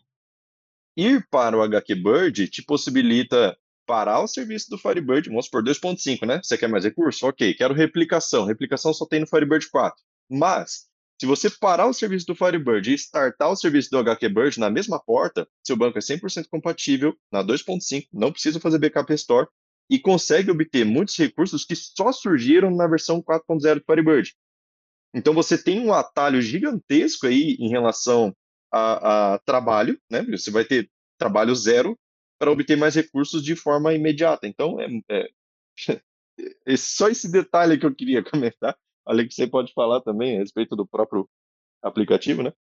[0.97, 3.57] ir para o HQBird te possibilita
[3.87, 6.41] parar o serviço do Firebird, vamos por 2.5, né?
[6.43, 7.27] Você quer mais recurso?
[7.27, 8.45] Ok, quero replicação.
[8.45, 10.03] Replicação só tem no Firebird 4.
[10.31, 10.87] Mas
[11.19, 15.01] Se você parar o serviço do Firebird e startar o serviço do HQBird na mesma
[15.03, 19.49] porta, seu banco é 100% compatível na 2.5, não precisa fazer backup restore
[19.89, 24.35] e consegue obter muitos recursos que só surgiram na versão 4.0 do Firebird.
[25.15, 28.37] Então você tem um atalho gigantesco aí em relação
[28.71, 30.23] a, a trabalho, né?
[30.25, 31.99] Você vai ter trabalho zero
[32.39, 34.47] para obter mais recursos de forma imediata.
[34.47, 35.29] Então, é, é,
[36.67, 38.77] é, só esse detalhe que eu queria comentar.
[39.07, 41.29] Além que você pode falar também a respeito do próprio
[41.83, 42.53] aplicativo, né?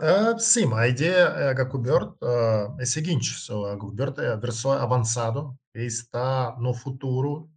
[0.00, 4.36] Uh, sim, a ideia é HQBird uh, é a seguinte, so, a HQBird é a
[4.36, 5.40] versão avançada
[5.74, 7.50] e está no futuro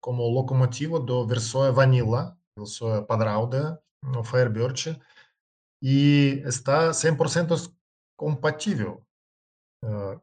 [0.00, 3.78] como locomotiva da versão vanilla, versão padrão da
[4.24, 4.98] Firebird,
[5.82, 7.70] e está 100%
[8.18, 9.06] compatível
[9.84, 10.20] uh,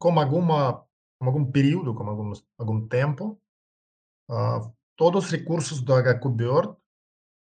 [0.00, 0.86] com alguma
[1.20, 3.38] com algum período, com algum, algum tempo,
[4.30, 6.74] uh, todos os recursos do HQBird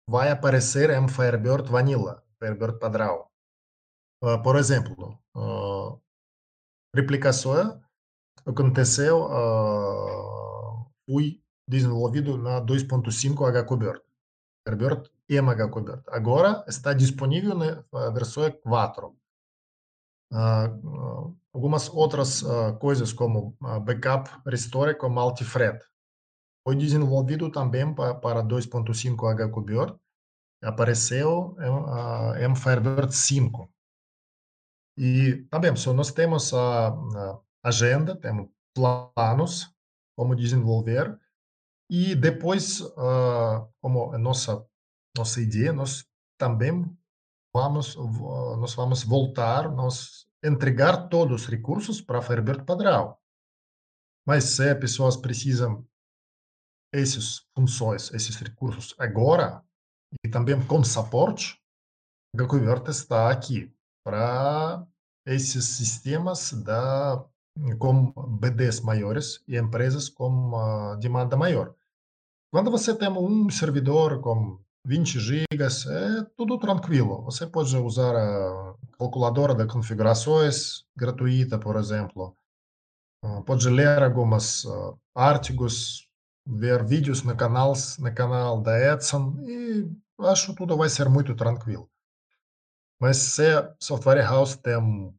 [0.09, 3.29] vai aparecer em Firebird Vanilla, Firebird padrão.
[4.25, 6.01] Uh, por exemplo, uh,
[6.97, 7.81] replicação
[8.47, 9.29] aconteceu,
[11.07, 14.01] foi desenvolvido na 2.5 HQBird,
[14.67, 16.03] Firebird e MHQBird.
[16.07, 19.15] Agora está disponível na versão 4.
[20.31, 25.79] Uh, algumas outras uh, coisas como backup restore com multithread
[26.63, 29.97] foi desenvolvido também para, para 2.5 HQBird
[30.63, 33.73] apareceu em, em Firebird 5
[34.99, 36.93] e também só nós temos a,
[37.63, 39.73] agenda temos planos
[40.17, 41.19] como desenvolver.
[41.91, 42.83] E depois
[43.81, 44.67] como nossa
[45.17, 46.05] nossa ideia nós
[46.39, 46.85] também
[47.59, 53.17] vamos nós vamos voltar nós entregar todos os recursos para Firebird padrão
[54.27, 55.85] mas se pessoas precisam
[56.93, 59.65] essas funções esses recursos agora
[60.25, 61.61] e também com suporte
[62.39, 63.73] a Coberta está aqui
[64.05, 64.87] para
[65.27, 67.25] esses sistemas da
[67.79, 71.75] com BDs maiores e empresas com uma demanda maior.
[72.53, 77.23] Quando você tem um servidor com 20 gigas, é tudo tranquilo.
[77.25, 82.35] Você pode usar a calculadora de configurações gratuita, por exemplo.
[83.45, 84.65] Pode ler alguns
[85.15, 86.09] artigos,
[86.47, 89.87] ver vídeos no canal, no canal da Edson e
[90.21, 91.91] acho tudo vai ser muito tranquilo.
[92.99, 93.45] Mas se
[93.79, 95.15] Software House tem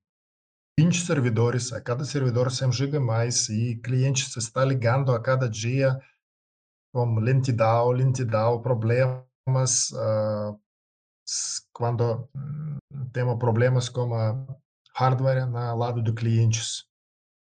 [0.80, 5.96] 20 servidores, a cada servidor 100 GB mais e clientes está ligando a cada dia
[6.92, 10.60] com lentidão, lentidão, problema problemas uh,
[11.74, 12.30] quando
[13.12, 14.46] temos problemas com a
[14.94, 16.86] hardware na lado do clientes,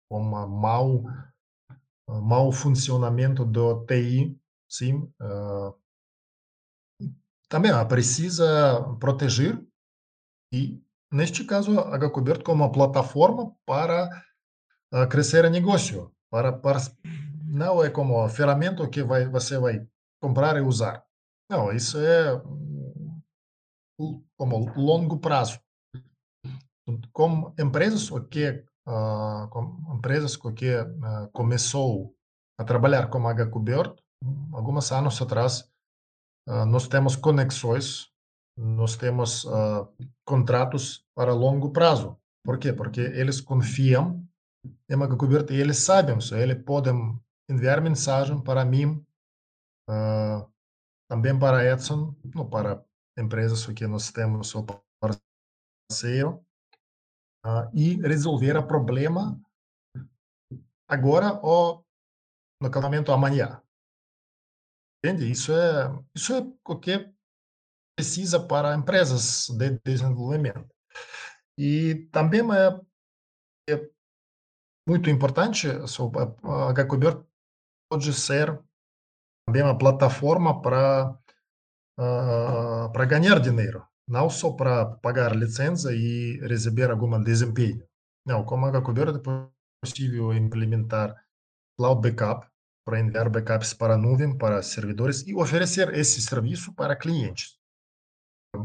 [0.09, 1.03] com uma mau
[2.07, 4.35] mau funcionamento do TI,
[4.67, 5.11] sim.
[5.21, 5.75] Uh,
[7.47, 9.61] também uh, precisa proteger
[10.51, 10.81] e
[11.11, 11.97] neste caso a
[12.43, 14.09] como uma plataforma para
[14.91, 16.79] uh, crescer o negócio, para, para
[17.45, 19.87] não é como ferramenta que vai, você vai
[20.19, 21.03] comprar e usar.
[21.49, 22.41] Não, isso é
[24.37, 25.59] como longo prazo.
[27.11, 32.15] Como empresas que uh, com empresas que uh, começou
[32.59, 33.95] a trabalhar com HQBert,
[34.53, 35.69] alguns anos atrás,
[36.47, 38.11] uh, nós temos conexões,
[38.57, 39.45] nós temos
[40.25, 42.17] contratos para longo prazo.
[42.43, 42.73] Por quê?
[42.73, 44.27] Porque eles confiam
[44.89, 47.17] em HQBert e eles sabem, eles podem
[47.49, 49.01] enviar mensagem para mim
[51.09, 52.85] também para Edson, ou para
[53.17, 54.65] empresas que nós temos o
[55.91, 56.45] parceiro,
[57.45, 59.41] uh, e resolver o problema
[60.87, 61.85] agora ou
[62.61, 63.61] no casamento amanhã.
[65.03, 65.31] Entende?
[65.31, 67.11] Isso é, isso é o que
[67.97, 70.69] precisa para empresas de desenvolvimento.
[71.57, 73.89] E também é, é
[74.87, 77.23] muito importante, a HQBer
[77.89, 78.61] pode ser
[79.49, 81.09] também uma plataforma para
[81.99, 87.83] uh, para ganhar dinheiro, não só para pagar licença e receber algum desempenho.
[88.25, 89.49] Não, como a Coberta é
[89.83, 91.15] possível implementar
[91.75, 92.47] cloud backup
[92.85, 97.57] para enviar backups para a nuvem, para servidores e oferecer esse serviço para clientes.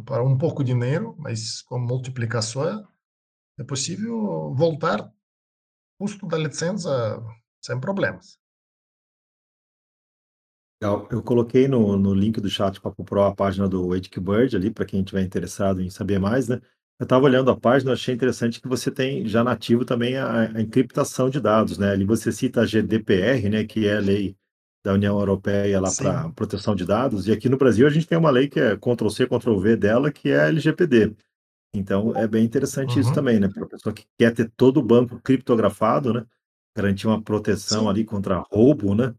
[0.05, 2.87] Para um pouco de dinheiro, mas com multiplicação,
[3.59, 5.11] é possível voltar
[5.99, 7.23] custo da licença
[7.63, 8.39] sem problemas.
[10.83, 11.09] Legal.
[11.11, 14.85] Eu coloquei no, no link do chat Papo Pro a página do Bird ali, para
[14.85, 16.61] quem estiver interessado em saber mais, né?
[16.99, 20.61] Eu estava olhando a página, achei interessante que você tem já nativo também a, a
[20.61, 21.91] encriptação de dados, né?
[21.91, 24.37] Ali você cita a GDPR, né, que é a lei
[24.85, 28.19] da União Europeia lá para proteção de dados, e aqui no Brasil a gente tem
[28.19, 31.17] uma lei que é Ctrl-C, Ctrl-V dela, que é a LGPD.
[31.75, 33.01] Então é bem interessante uhum.
[33.01, 33.49] isso também, né?
[33.49, 36.25] Para a pessoa que quer ter todo o banco criptografado, né?
[36.77, 37.89] Garantir uma proteção Sim.
[37.89, 39.15] ali contra roubo, né?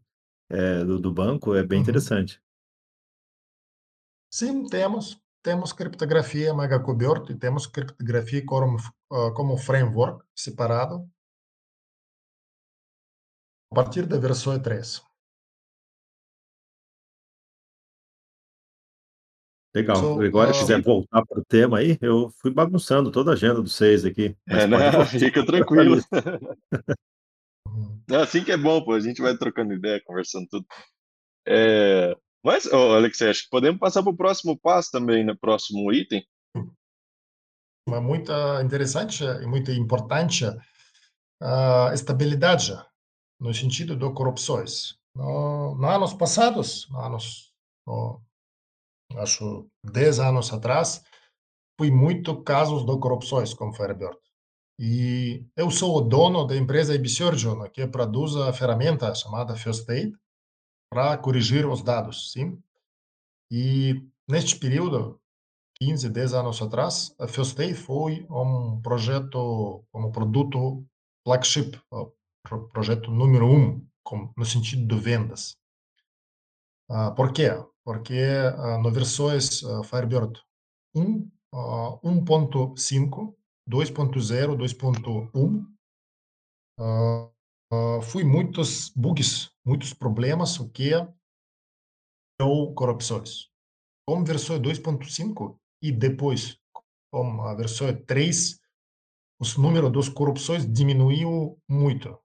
[0.48, 1.82] É, do, do, banco, é bem uhum.
[1.82, 2.40] interessante.
[4.30, 5.20] Sim, temos.
[5.42, 8.78] Temos criptografia mega coberta e temos criptografia como,
[9.12, 11.08] uh, como framework separado
[13.70, 15.02] a partir da versão 3.
[19.76, 19.96] Legal.
[19.96, 23.34] So, Agora, se uh, quiser voltar para o tema aí, eu fui bagunçando toda a
[23.34, 24.34] agenda dos seis aqui.
[24.48, 26.00] É, não, fica tranquilo.
[28.08, 28.92] não, assim que é bom, pô.
[28.92, 30.66] A gente vai trocando ideia, conversando tudo.
[31.46, 35.38] É, mas, oh, Alex, acho que podemos passar para o próximo passo também, no né?
[35.40, 36.24] próximo item.
[37.88, 40.44] Uma muito interessante e muito importante
[41.40, 42.72] a estabilidade
[43.40, 44.96] no sentido de corrupções.
[45.14, 47.52] No, no anos passados, anos
[47.86, 48.20] no,
[49.16, 51.04] acho 10 anos atrás,
[51.78, 54.18] fui muito casos de corrupções com Firebird.
[54.78, 60.14] E eu sou o dono da empresa Ibisurgeon, que produz a ferramenta chamada First Aid
[60.90, 62.62] para corrigir os dados, sim?
[63.50, 65.20] E neste período,
[65.78, 70.84] 15, 10 anos atrás, a First Aid foi um projeto, um produto
[71.24, 71.80] flagship,
[72.72, 73.86] projeto número um,
[74.36, 75.56] no sentido de vendas.
[76.90, 77.50] Uh, por quê?
[77.86, 80.42] porque uh, no versões uh, Firebird
[80.92, 83.32] 1, uh, 1.5,
[83.68, 85.66] 2.0, 2.1,
[86.80, 90.92] uh, fui muitos bugs, muitos problemas, o que
[92.40, 93.50] ou corrupções.
[94.06, 96.58] Com a versão 2.5 e depois
[97.12, 98.60] com a versão 3,
[99.40, 102.18] os números das corrupções diminuiu muito.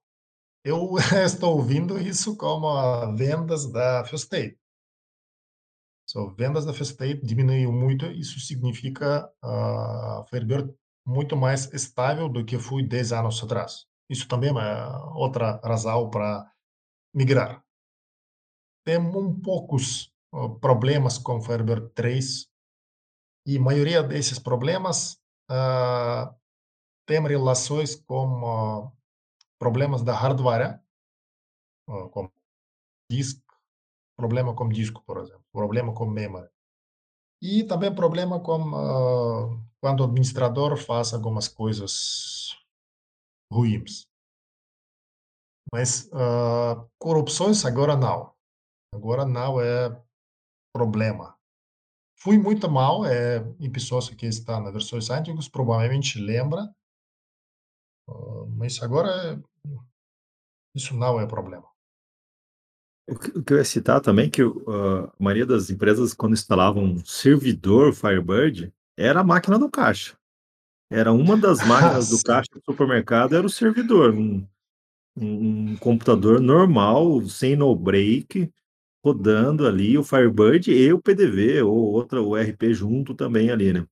[0.64, 0.94] Eu
[1.26, 4.56] estou ouvindo isso como vendas da Fustate
[6.12, 10.74] So, vendas da Festape diminuiu muito, isso significa a uh, Firebird
[11.06, 13.86] muito mais estável do que foi 10 anos atrás.
[14.08, 16.50] Isso também é outra razão para
[17.14, 17.64] migrar.
[18.84, 20.12] Tem um poucos
[20.60, 22.48] problemas com Firebird 3
[23.46, 25.14] e a maioria desses problemas
[25.50, 26.34] uh,
[27.06, 28.92] tem relações com uh,
[29.58, 30.80] problemas da hardware,
[31.88, 32.32] uh, como
[33.10, 33.42] disco,
[34.16, 36.48] problema com disco, por exemplo problema com memory.
[37.40, 42.56] E também problema com uh, quando o administrador faz algumas coisas
[43.52, 44.06] ruins.
[45.72, 48.32] Mas uh, corrupções agora não.
[48.94, 49.90] Agora não é
[50.72, 51.36] problema.
[52.20, 56.72] Fui muito mal, é, e pessoas que estão na versões antigas provavelmente lembra,
[58.08, 59.42] uh, mas agora
[60.76, 61.68] isso não é problema.
[63.08, 67.04] O que, eu ia citar também, que uh, a maioria das empresas, quando instalavam um
[67.04, 70.14] servidor Firebird, era a máquina do caixa.
[70.90, 74.14] Era uma das máquinas do caixa do supermercado, era o servidor.
[74.14, 74.46] Um,
[75.16, 78.50] um, um computador normal, sem no-break,
[79.04, 83.86] rodando ali o Firebird e o PDV, ou outra, o RP junto também ali, né?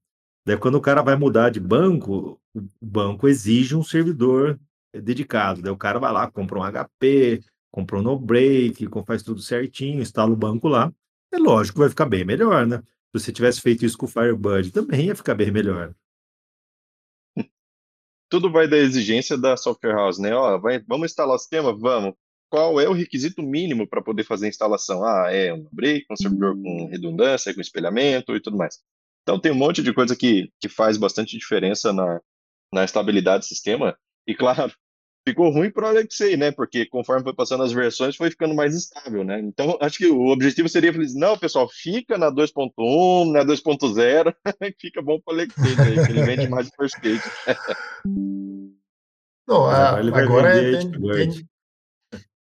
[0.46, 4.58] Daí quando o cara vai mudar de banco, o banco exige um servidor
[4.94, 5.62] dedicado.
[5.62, 10.32] Daí o cara vai lá, compra um HP, comprou no break, faz tudo certinho, instala
[10.32, 10.92] o banco lá,
[11.32, 12.82] é lógico que vai ficar bem melhor, né?
[13.10, 15.94] Se você tivesse feito isso com o Firebird, também ia ficar bem melhor.
[18.28, 20.32] Tudo vai da exigência da software house, né?
[20.32, 21.76] Ó, vai, vamos instalar o sistema?
[21.76, 22.14] Vamos.
[22.48, 25.04] Qual é o requisito mínimo para poder fazer a instalação?
[25.04, 28.80] Ah, é um break, um servidor com redundância, com espelhamento e tudo mais.
[29.22, 32.20] Então tem um monte de coisa que, que faz bastante diferença na,
[32.72, 33.98] na estabilidade do sistema.
[34.26, 34.72] E claro,
[35.26, 36.50] ficou ruim para o Alexei, né?
[36.50, 39.40] Porque conforme foi passando as versões, foi ficando mais estável, né?
[39.40, 44.34] Então, acho que o objetivo seria falar, não, pessoal, fica na 2.1, na 2.0,
[44.80, 46.06] fica bom para o Alexei, né?
[46.06, 46.96] que ele vende mais o first
[49.48, 51.48] Não, a, agora é, tem, tem,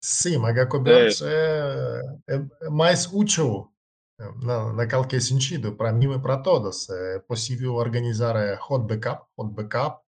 [0.03, 2.01] Sim, mas Gacoberts é.
[2.29, 3.71] É, é, é, mais útil
[4.19, 6.89] é, na, naquele que sentido, para mim e para todos.
[6.91, 8.35] É possível organizar
[8.69, 10.03] hot backup, hot backup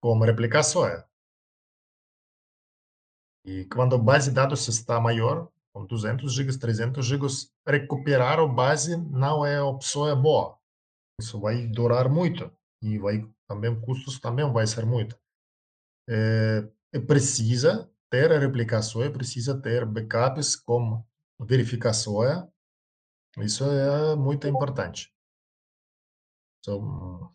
[0.00, 1.02] como replicações.
[3.46, 7.26] E quando a base de dados está maior, com 200 GB, 300 GB,
[7.64, 10.58] recuperar a base não é opção é boa.
[11.20, 12.50] Isso vai durar muito
[12.82, 15.16] e vai também custos também vai ser muito.
[16.08, 16.62] É,
[17.06, 21.04] precisa ter replicações, precisa ter backups com
[21.40, 22.44] verificações.
[23.38, 25.14] Isso é muito importante.
[26.58, 27.32] Então,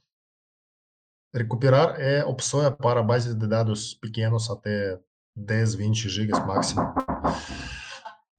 [1.33, 4.99] recuperar é opção para bases de dados pequenos até
[5.35, 6.81] 10, 20 gigas máximo.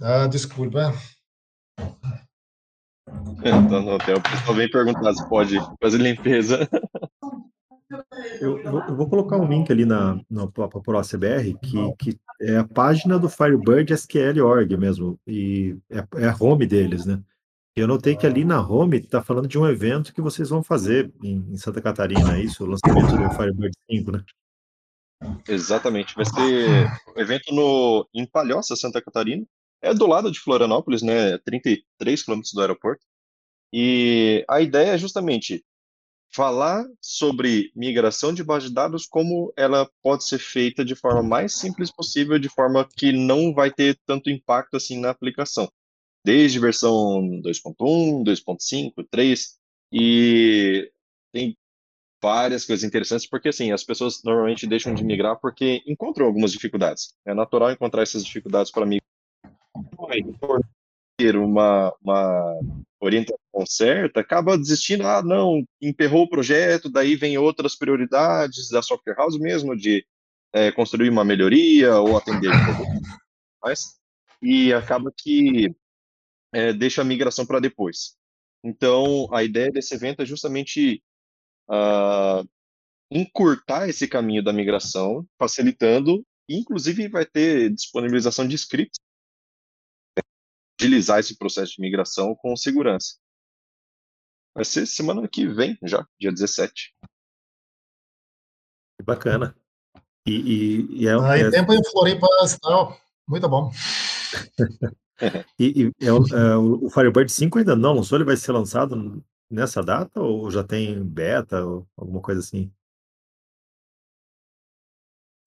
[0.00, 0.92] Ah, desculpa.
[3.44, 6.68] Então, não, tem o pessoal vem perguntar se pode fazer limpeza.
[8.40, 12.56] Eu, eu vou, colocar um link ali na, no Papo Pro ACBR, que, que é
[12.56, 17.20] a página do Firebird SQL Org mesmo, e é, é a home deles, né?
[17.74, 21.12] Eu notei que ali na home está falando de um evento que vocês vão fazer
[21.22, 22.64] em, em Santa Catarina, é isso?
[22.64, 24.24] O lançamento do Firebird 5, né?
[25.48, 29.44] Exatamente, vai ser um evento no, em Palhoça, Santa Catarina.
[29.80, 31.38] É do lado de Florianópolis, né?
[31.38, 33.04] 33 quilômetros do aeroporto.
[33.72, 35.64] E a ideia é justamente
[36.34, 41.54] falar sobre migração de base de dados, como ela pode ser feita de forma mais
[41.54, 45.70] simples possível, de forma que não vai ter tanto impacto assim na aplicação.
[46.24, 49.58] Desde versão 2.1, 2.5, 3,
[49.92, 50.90] e
[51.32, 51.56] tem
[52.22, 57.14] várias coisas interessantes, porque assim, as pessoas normalmente deixam de migrar porque encontram algumas dificuldades.
[57.26, 59.02] É natural encontrar essas dificuldades para migrar.
[61.18, 62.60] Ter uma, uma
[63.00, 69.16] orientação certa, acaba desistindo, ah, não, emperrou o projeto, daí vem outras prioridades da software
[69.16, 70.04] house mesmo, de
[70.52, 72.50] é, construir uma melhoria ou atender
[73.62, 73.96] mais,
[74.40, 75.74] e acaba que
[76.52, 78.16] é, deixa a migração para depois.
[78.64, 81.02] Então, a ideia desse evento é justamente
[81.68, 82.48] uh,
[83.10, 88.98] encurtar esse caminho da migração, facilitando, inclusive vai ter disponibilização de scripts
[90.82, 93.16] agilizar esse processo de migração com segurança.
[94.54, 96.94] Vai ser semana que vem, já, dia 17.
[98.98, 99.56] Que bacana.
[100.26, 101.50] E, e, e é, Aí é...
[101.50, 102.26] tempo em Floripa
[103.28, 103.70] muito bom.
[105.58, 109.24] e, e é, o, é, o Firebird 5 ainda não lançou, ele vai ser lançado
[109.52, 112.72] nessa data ou já tem beta ou alguma coisa assim?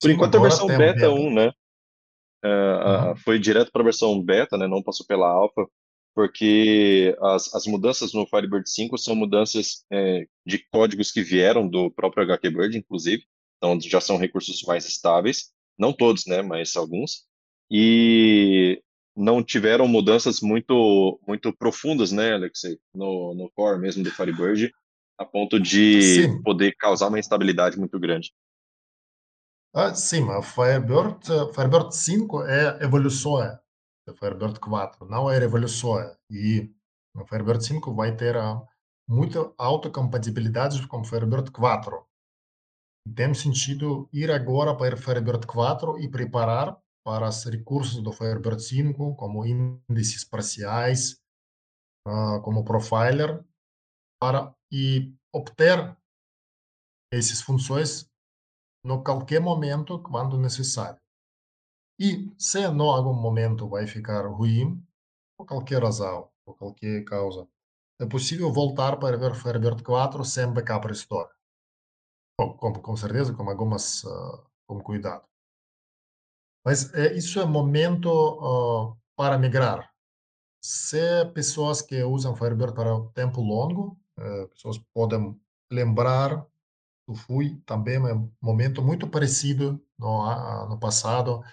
[0.01, 1.47] Por enquanto é a versão beta, beta 1, né?
[2.43, 3.15] Uh, uhum.
[3.17, 4.67] Foi direto para a versão beta, né?
[4.67, 5.67] Não passou pela alfa
[6.15, 11.91] porque as, as mudanças no Firebird 5 são mudanças é, de códigos que vieram do
[11.91, 13.25] próprio HQBird, inclusive,
[13.57, 17.25] então já são recursos mais estáveis, não todos, né, mas alguns,
[17.69, 18.81] e
[19.15, 24.73] não tiveram mudanças muito muito profundas, né, Alexei, no, no core mesmo do Firebird,
[25.17, 26.41] a ponto de sim.
[26.41, 28.33] poder causar uma instabilidade muito grande.
[29.73, 31.19] Ah, sim, mas Firebird,
[31.53, 33.39] Firebird 5 é evolução
[34.07, 35.97] do Firebird 4, não é revolução.
[36.29, 36.71] E
[37.13, 38.61] o Firebird 5 vai ter a,
[39.07, 42.05] muita autocompatibilidade com o Firebird 4.
[43.15, 48.59] Tem sentido ir agora para o Firebird 4 e preparar para os recursos do Firebird
[48.59, 51.21] 5, como índices parciais,
[52.07, 53.45] uh, como profiler,
[54.19, 55.95] para e obter
[57.13, 58.09] essas funções
[58.83, 60.99] no qualquer momento quando necessário.
[61.99, 64.83] E se em algum momento vai ficar ruim,
[65.37, 67.47] por qualquer razão, por qualquer causa,
[68.01, 71.29] é possível voltar para ver Firebird 4 sem backup restore.
[72.37, 75.25] Com, com, com certeza, com algumas, uh, com cuidado.
[76.65, 79.89] Mas é, isso é momento uh, para migrar.
[80.63, 85.39] Se pessoas que usam Firebird para o tempo longo, uh, pessoas podem
[85.71, 86.45] lembrar
[87.07, 91.43] do fui também é um momento muito parecido no, no passado,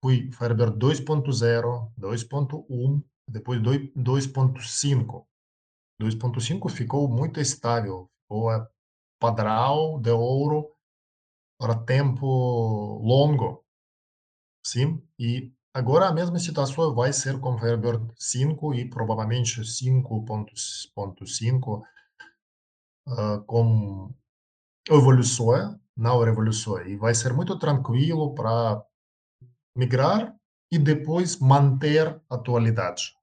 [0.00, 5.26] fui Firebird 2.0, 2.1, depois 2.5.
[6.00, 8.66] 2.5 ficou muito estável, ficou
[9.18, 10.70] padrão de ouro
[11.58, 12.26] para tempo
[13.02, 13.61] longo,
[14.62, 15.02] sim?
[15.18, 21.82] E agora a mesma situação vai ser com Firebird 5 e provavelmente 5.5 uh,
[23.08, 24.14] ah, com
[24.88, 28.84] evolução, não revolução, e vai ser muito tranquilo para
[29.76, 30.34] migrar
[30.70, 33.14] e depois manter a atualidade.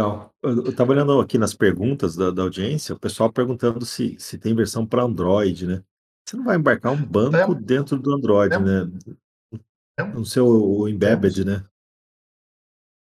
[0.00, 0.30] Legal.
[0.42, 4.54] Eu estava olhando aqui nas perguntas da, da, audiência, o pessoal perguntando se, se tem
[4.54, 5.84] versão para Android, né?
[6.26, 7.64] Você não vai embarcar um banco tem.
[7.64, 8.64] dentro do Android, tem.
[8.64, 9.60] né?
[9.96, 10.12] Tem.
[10.12, 11.68] No seu embedded, né?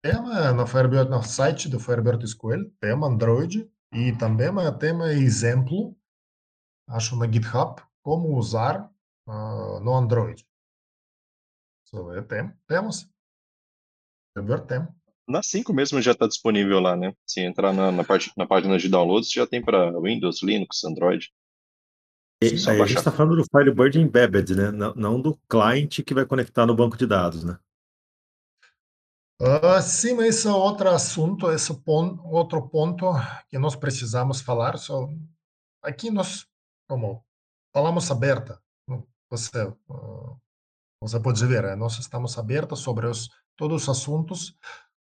[0.03, 0.14] Tem
[0.55, 4.49] no, Firebird, no site do Firebird School, tem Android e também
[4.79, 5.97] tem exemplo,
[6.89, 8.91] acho na GitHub, como usar
[9.27, 10.47] uh, no Android.
[11.89, 13.11] So, é, tem, temos.
[14.37, 14.87] Firebird tem.
[15.29, 17.14] Na 5 mesmo já está disponível lá, né?
[17.27, 21.31] Se entrar na, na, parte, na página de downloads, já tem para Windows, Linux, Android.
[22.43, 24.70] E, aí, a gente está falando do Firebird Embedded, né?
[24.70, 27.59] Não, não, do client que vai conectar no banco de dados, né?
[29.41, 33.07] Uh, sim, mas esse é outro assunto, esse ponto, outro ponto
[33.49, 34.76] que nós precisamos falar.
[34.78, 35.16] So,
[35.82, 36.47] aqui nós,
[36.89, 37.24] como
[37.72, 38.61] falamos aberta,
[39.30, 40.41] você uh,
[41.01, 44.57] Você pode ver, nós estamos abertos sobre os, todos os assuntos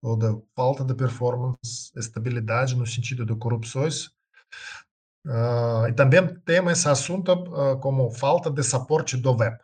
[0.03, 4.11] ou da falta de performance, estabilidade no sentido de corrupções.
[5.27, 9.59] Uh, e também temos esse assunto uh, como falta de suporte do web.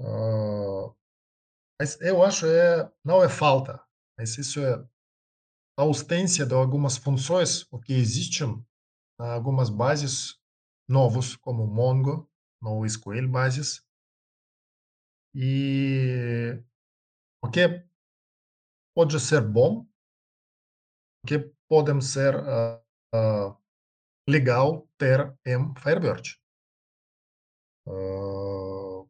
[0.00, 0.92] Uh,
[1.80, 3.80] mas eu acho é não é falta,
[4.18, 4.74] mas isso é
[5.78, 8.66] a ausência de algumas funções o que existem
[9.16, 10.40] algumas bases
[10.88, 12.28] novos como Mongo,
[12.60, 13.86] no SQL bases
[15.34, 16.60] e
[17.42, 17.86] o que
[18.92, 19.86] pode ser bom,
[21.22, 23.56] o que pode ser uh, uh,
[24.28, 26.38] legal ter em Firebird.
[27.86, 29.08] Uh,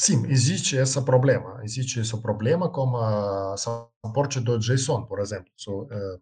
[0.00, 1.62] sim, existe esse problema.
[1.64, 5.52] Existe esse problema com a suporte do JSON, por exemplo.
[5.56, 6.20] So, uh,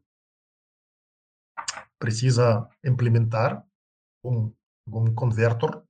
[1.99, 3.67] precisa implementar
[4.25, 4.53] um,
[4.89, 5.83] um converter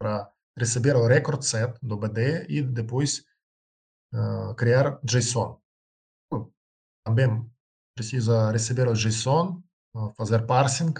[0.00, 3.24] para receber o record set do BD e depois
[4.14, 5.60] uh, criar JSON.
[7.04, 7.50] Também
[7.96, 9.62] precisa receber o JSON,
[10.16, 10.94] fazer parsing.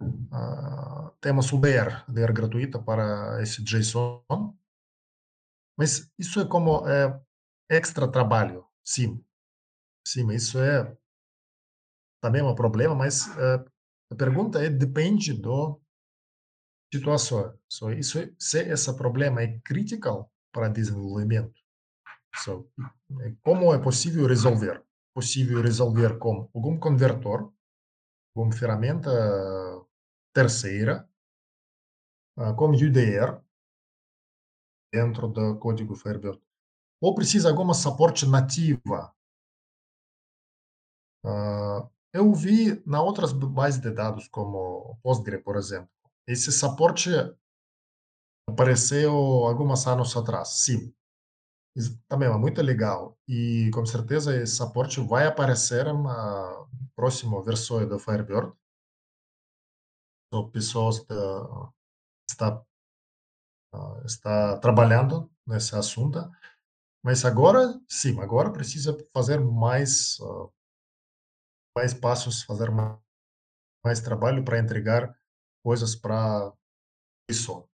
[0.00, 4.56] Uh, temos o DR, DR gratuita para esse JSON.
[5.76, 7.20] Mas isso é como é,
[7.70, 9.24] extra trabalho, sim.
[10.06, 10.96] Sim, isso é
[12.22, 13.64] também um problema, mas uh,
[14.10, 15.80] a pergunta é depende do
[16.92, 17.58] situação.
[17.68, 21.58] So, isso é, se esse problema é critical para desenvolvimento,
[22.36, 22.70] so,
[23.42, 24.84] como é possível resolver?
[25.20, 27.52] Possível resolver com algum convertor,
[28.34, 29.10] como ferramenta
[30.32, 31.06] terceira,
[32.56, 33.38] como UDR,
[34.90, 36.40] dentro do código Firebird.
[37.02, 39.14] Ou precisa alguma suporte nativa.
[41.22, 45.90] Uh, eu vi na outras bases de dados, como Postgre, por exemplo,
[46.26, 47.10] esse suporte
[48.48, 49.12] apareceu
[49.44, 50.94] alguns anos atrás, sim.
[52.08, 53.18] Também é muito legal.
[53.28, 56.66] E com certeza esse suporte vai aparecer na
[56.96, 58.52] próxima versão do Firebird.
[60.52, 61.72] Pessoas da,
[62.30, 62.64] está
[64.04, 66.18] está trabalhando nesse assunto.
[67.02, 70.18] Mas agora, sim, agora precisa fazer mais
[71.76, 72.98] mais passos, fazer mais,
[73.84, 75.16] mais trabalho para entregar
[75.64, 76.52] coisas para
[77.30, 77.68] isso.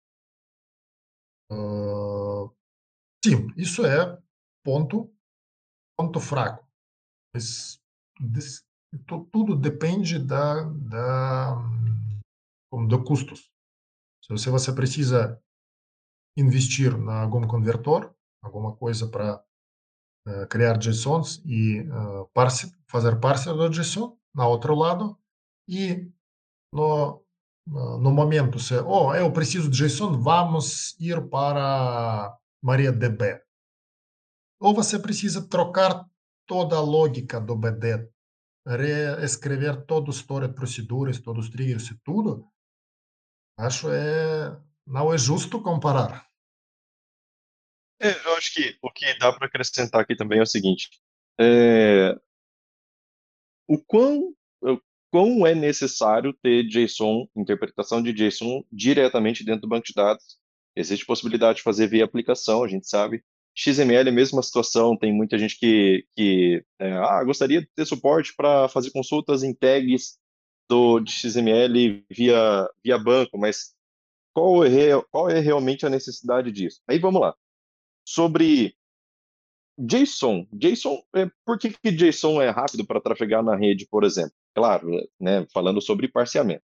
[1.51, 2.53] Uh,
[3.23, 4.17] sim, isso é
[4.63, 5.13] ponto
[5.97, 6.65] ponto fraco.
[7.33, 7.79] Mas,
[8.19, 8.65] des,
[9.31, 11.55] tudo depende da, da
[12.87, 13.51] do custos.
[14.23, 15.39] Se você precisa
[16.37, 19.43] investir em algum convertor, alguma coisa para
[20.27, 25.17] uh, criar JSONs e uh, parse, fazer parser do JSON na outro lado
[25.67, 26.11] e
[26.73, 27.21] no
[27.65, 33.41] no momento se oh eu preciso de JSON vamos ir para MariaDB
[34.59, 36.05] ou você precisa trocar
[36.47, 38.09] toda a lógica do BD
[38.65, 42.47] reescrever todos os storage procedures todos os triggers e tudo
[43.57, 46.27] acho é não é justo comparar
[48.03, 50.89] é, eu acho que o que dá para acrescentar aqui também é o seguinte:
[51.39, 52.13] é,
[53.65, 59.85] o quão, o quão é necessário ter JSON, interpretação de JSON diretamente dentro do banco
[59.85, 60.37] de dados.
[60.75, 63.23] Existe possibilidade de fazer via aplicação, a gente sabe.
[63.55, 67.85] XML é a mesma situação, tem muita gente que, que é, ah, gostaria de ter
[67.85, 70.17] suporte para fazer consultas em tags
[70.67, 73.75] do, de XML via, via banco, mas
[74.33, 76.81] qual é, qual é realmente a necessidade disso?
[76.87, 77.35] Aí vamos lá
[78.07, 78.75] sobre
[79.77, 80.47] JSON.
[80.51, 84.33] JSON, é, por que, que JSON é rápido para trafegar na rede, por exemplo?
[84.55, 86.63] Claro, né, falando sobre parseamento.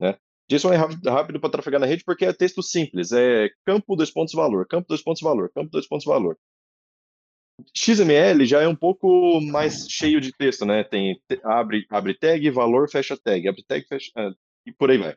[0.00, 0.18] Né?
[0.50, 0.76] JSON é
[1.10, 4.88] rápido para trafegar na rede porque é texto simples, é campo dois pontos valor, campo
[4.88, 6.38] dois pontos valor, campo dois pontos valor.
[7.76, 10.84] XML já é um pouco mais cheio de texto, né?
[10.84, 14.34] Tem abre, abre tag, valor, fecha tag, abre tag, fecha uh,
[14.64, 15.16] e por aí vai.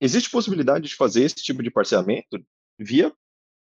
[0.00, 2.42] Existe possibilidade de fazer esse tipo de parseamento
[2.78, 3.12] via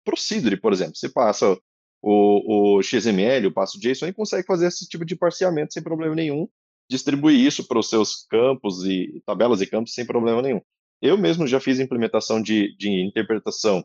[0.05, 0.97] Procedure, por exemplo.
[0.97, 1.59] Você passa
[2.03, 6.49] o, o XML, o JSON e consegue fazer esse tipo de parseamento sem problema nenhum,
[6.91, 10.61] distribuir isso para os seus campos e tabelas e campos sem problema nenhum.
[11.01, 13.85] Eu mesmo já fiz implementação de, de interpretação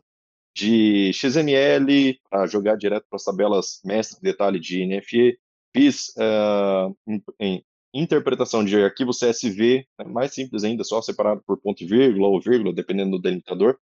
[0.54, 5.38] de XML para jogar direto para as tabelas mestre detalhe de NFE,
[5.72, 6.96] fiz uh,
[7.38, 12.26] em, interpretação de arquivo CSV, né, mais simples ainda, só separado por ponto e vírgula
[12.28, 13.78] ou vírgula, dependendo do delimitador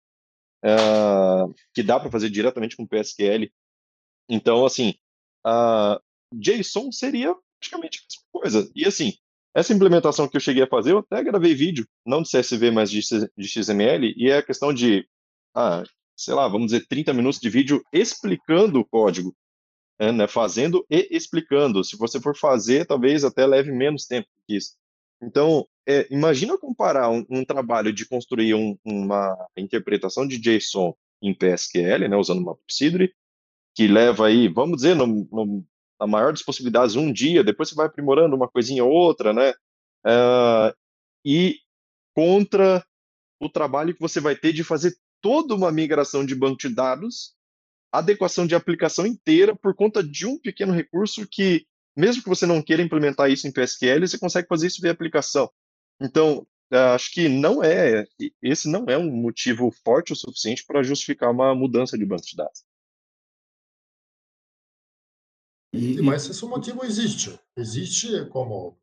[0.65, 3.51] uh, que dá para fazer diretamente com PSQL.
[4.28, 4.95] Então, assim,
[5.45, 6.01] uh,
[6.34, 8.70] JSON seria praticamente a mesma coisa.
[8.76, 9.14] E assim,
[9.54, 12.89] essa implementação que eu cheguei a fazer, eu até gravei vídeo, não de CSV, mas
[12.89, 15.08] de, de XML, e é a questão de,
[15.56, 15.84] ah,
[16.16, 19.36] sei lá, vamos dizer, 30 minutos de vídeo explicando o código,
[20.00, 21.84] né, né, fazendo e explicando.
[21.84, 24.76] Se você for fazer, talvez até leve menos tempo que isso.
[25.22, 31.34] Então, é, imagina comparar um, um, trabalho de construir um, uma interpretação de JSON em
[31.34, 33.14] PSQL, né, usando uma Procedure,
[33.76, 35.66] que leva aí, vamos dizer, no, no,
[36.02, 39.52] na maior das possibilidades, um dia, depois você vai aprimorando uma coisinha ou outra, né?
[40.04, 40.76] Uh,
[41.24, 41.60] e
[42.16, 42.84] contra
[43.39, 47.36] o trabalho que você vai ter de fazer toda uma migração de banco de dados,
[47.91, 52.64] adequação de aplicação inteira por conta de um pequeno recurso que, mesmo que você não
[52.64, 55.52] queira implementar isso em PSQL, você consegue fazer isso via aplicação.
[56.02, 56.47] Então,
[56.95, 58.06] acho que não é,
[58.41, 62.36] esse não é um motivo forte o suficiente para justificar uma mudança de banco de
[62.36, 62.64] dados.
[65.74, 67.39] E, mas esse motivo existe.
[67.55, 68.78] Existe como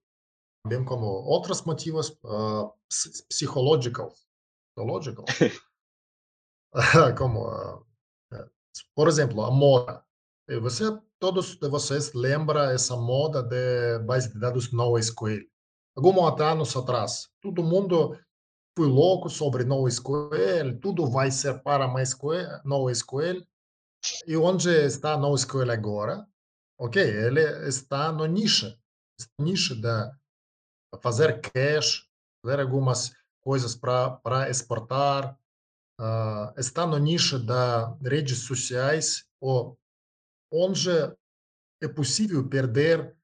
[0.65, 2.73] também como outros motivos uh,
[3.31, 4.27] psicológicos,
[7.19, 7.85] como uh,
[8.95, 10.05] por exemplo a moda.
[10.63, 10.85] Você
[11.19, 15.47] todos de vocês lembra essa moda de base de dados NoSQL?
[15.97, 18.17] Alguns anos atrás, todo mundo
[18.77, 21.89] foi louco sobre NoSQL, tudo vai ser para
[22.65, 23.45] NoSQL.
[24.27, 26.25] E onde está NoSQL agora?
[26.81, 28.67] Ok, ele está no nicho,
[29.41, 30.17] nicho da
[31.03, 32.07] fazer cache,
[32.41, 33.13] fazer algumas
[33.43, 35.37] coisas para exportar,
[36.01, 39.77] uh, está no nicho da redes sociais, ou
[40.53, 40.89] onde
[41.83, 43.17] é possível perder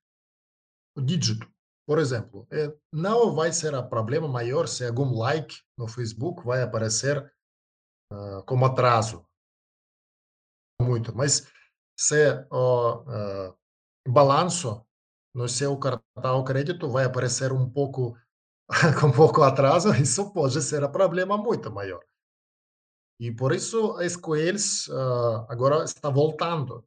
[0.97, 1.49] o dígito.
[1.87, 2.49] Por exemplo,
[2.93, 7.33] não vai ser um problema maior se algum like no Facebook vai aparecer
[8.13, 9.25] uh, como atraso.
[10.81, 11.47] Muito, mas
[11.97, 13.55] se o
[14.11, 14.85] balanço
[15.35, 18.17] no seu cartão crédito vai aparecer um pouco
[19.01, 22.03] com um pouco atraso, isso pode ser um problema muito maior.
[23.21, 24.57] E por isso a SQL
[24.91, 26.85] uh, agora está voltando.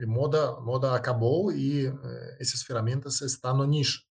[0.00, 1.96] A moda, moda acabou e uh,
[2.40, 4.04] essas ferramentas estão no nicho.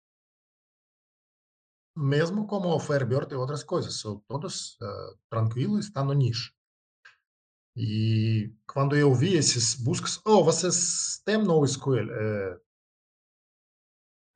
[1.96, 6.52] Mesmo como o Firebird e outras coisas, são todos uh, tranquilos, estão no nicho.
[7.76, 12.10] E quando eu vi esses buscas, oh, vocês têm NoSQL?
[12.10, 12.60] É,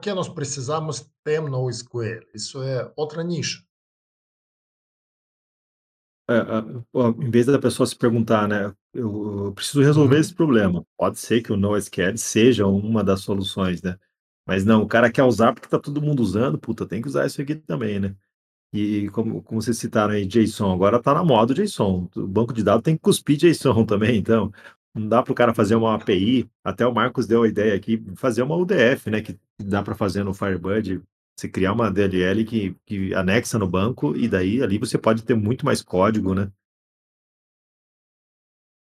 [0.05, 2.27] que nós precisamos ter NoSQL?
[2.35, 3.65] Isso é outra nicha.
[6.29, 6.35] É,
[7.23, 10.21] em vez da pessoa se perguntar, né, eu, preciso resolver uhum.
[10.21, 10.87] esse problema.
[10.97, 13.99] Pode ser que o NoSQL seja uma das soluções, né?
[14.47, 17.27] Mas não, o cara quer usar porque está todo mundo usando, puta, tem que usar
[17.27, 18.15] isso aqui também, né?
[18.77, 22.09] E como, como vocês citaram aí, JSON, agora está na moda o JSON.
[22.17, 24.53] O banco de dados tem que cuspir JSON também, então
[24.93, 26.51] não dá para o cara fazer uma API.
[26.65, 29.23] Até o Marcos deu a ideia aqui, fazer uma UDF, né?
[29.23, 31.01] Que dá para fazer no Firebird.
[31.39, 35.37] Você criar uma DLL que, que anexa no banco e daí ali você pode ter
[35.37, 36.51] muito mais código, né?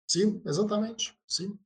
[0.09, 1.17] Sim, exatamente.
[1.25, 1.57] Sim.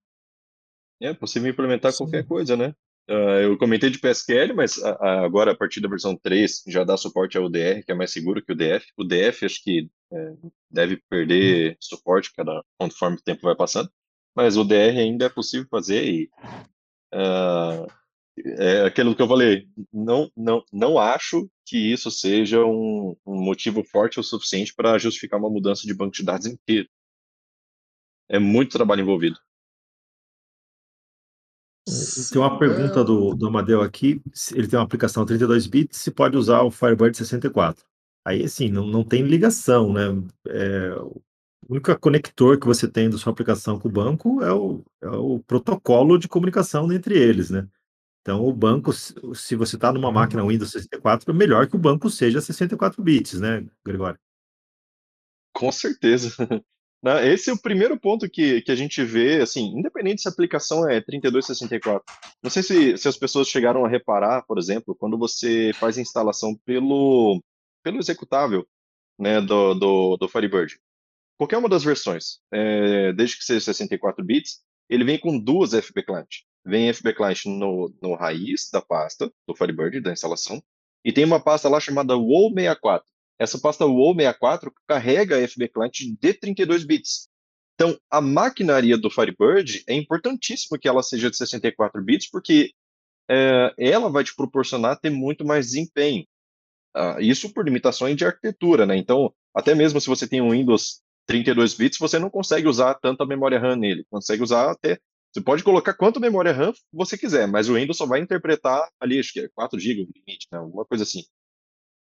[1.02, 2.00] É possível implementar Sim.
[2.00, 2.76] qualquer coisa, né?
[3.10, 6.86] Uh, eu comentei de PSQL, mas a, a, agora a partir da versão 3 já
[6.86, 8.86] dá suporte ao UDR, que é mais seguro que o DF.
[8.98, 10.34] O DF acho que é,
[10.72, 13.90] deve perder suporte cada, conforme o tempo vai passando,
[14.36, 16.30] mas o DR ainda é possível fazer e
[17.14, 17.86] uh,
[18.58, 23.84] é aquilo que eu falei, não, não, não acho que isso seja um, um motivo
[23.84, 26.88] forte o suficiente para justificar uma mudança de banco de dados inteiro.
[28.30, 29.38] É muito trabalho envolvido.
[31.86, 34.22] Tem uma pergunta do, do Amadeu aqui.
[34.54, 37.86] Ele tem uma aplicação 32 bits, se pode usar o Firebird 64.
[38.26, 40.04] Aí, assim, não, não tem ligação, né?
[40.48, 41.22] É, o
[41.70, 45.40] único conector que você tem da sua aplicação com o banco é o, é o
[45.40, 47.68] protocolo de comunicação entre eles, né?
[48.22, 50.48] Então, o banco, se você está numa máquina uhum.
[50.48, 54.18] Windows 64, é melhor que o banco seja 64 bits, né, Gregório?
[55.54, 56.30] Com certeza.
[57.04, 57.28] Né?
[57.34, 60.90] Esse é o primeiro ponto que, que a gente vê, assim, independente se a aplicação
[60.90, 62.04] é 3264.
[62.42, 66.02] Não sei se, se as pessoas chegaram a reparar, por exemplo, quando você faz a
[66.02, 67.44] instalação pelo,
[67.84, 68.66] pelo executável
[69.20, 70.80] né, do, do, do Firebird.
[71.38, 76.04] Qualquer uma das versões, é, desde que seja 64 bits, ele vem com duas FB
[76.04, 76.38] Client.
[76.66, 80.64] Vem FB Client no, no raiz da pasta do Firebird, da instalação,
[81.04, 83.02] e tem uma pasta lá chamada WoW64
[83.40, 87.28] essa pasta WoW64 carrega FB Client de 32 bits.
[87.76, 92.72] Então, a maquinaria do Firebird é importantíssimo que ela seja de 64 bits, porque
[93.30, 96.26] é, ela vai te proporcionar ter muito mais desempenho.
[96.96, 98.96] Uh, isso por limitações de arquitetura, né?
[98.96, 103.26] Então, até mesmo se você tem um Windows 32 bits, você não consegue usar tanta
[103.26, 104.06] memória RAM nele.
[104.10, 105.00] Consegue usar até.
[105.32, 109.20] Você pode colocar quanto memória RAM você quiser, mas o Windows só vai interpretar ali,
[109.20, 110.60] acho que é 4 GB limite, né?
[110.60, 111.24] alguma coisa assim.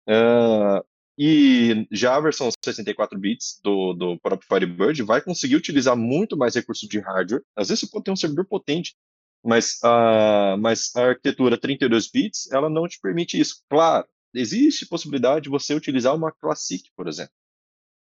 [0.09, 0.83] Uh,
[1.17, 6.55] E já a versão 64 bits do, do próprio Firebird vai conseguir utilizar muito mais
[6.55, 7.43] recursos de hardware.
[7.55, 8.95] Às vezes você pode ter um servidor potente,
[9.43, 13.61] mas, uh, mas a arquitetura 32 bits, ela não te permite isso.
[13.69, 17.33] Claro, existe possibilidade de você utilizar uma Classic, por exemplo.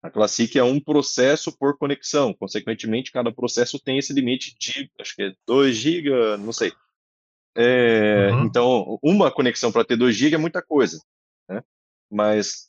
[0.01, 5.15] A Classic é um processo por conexão, consequentemente, cada processo tem esse limite de, acho
[5.15, 6.71] que é 2 GB, não sei.
[7.55, 8.45] É, uhum.
[8.45, 11.01] Então, uma conexão para ter 2 GB é muita coisa,
[11.49, 11.61] né?
[12.09, 12.68] Mas,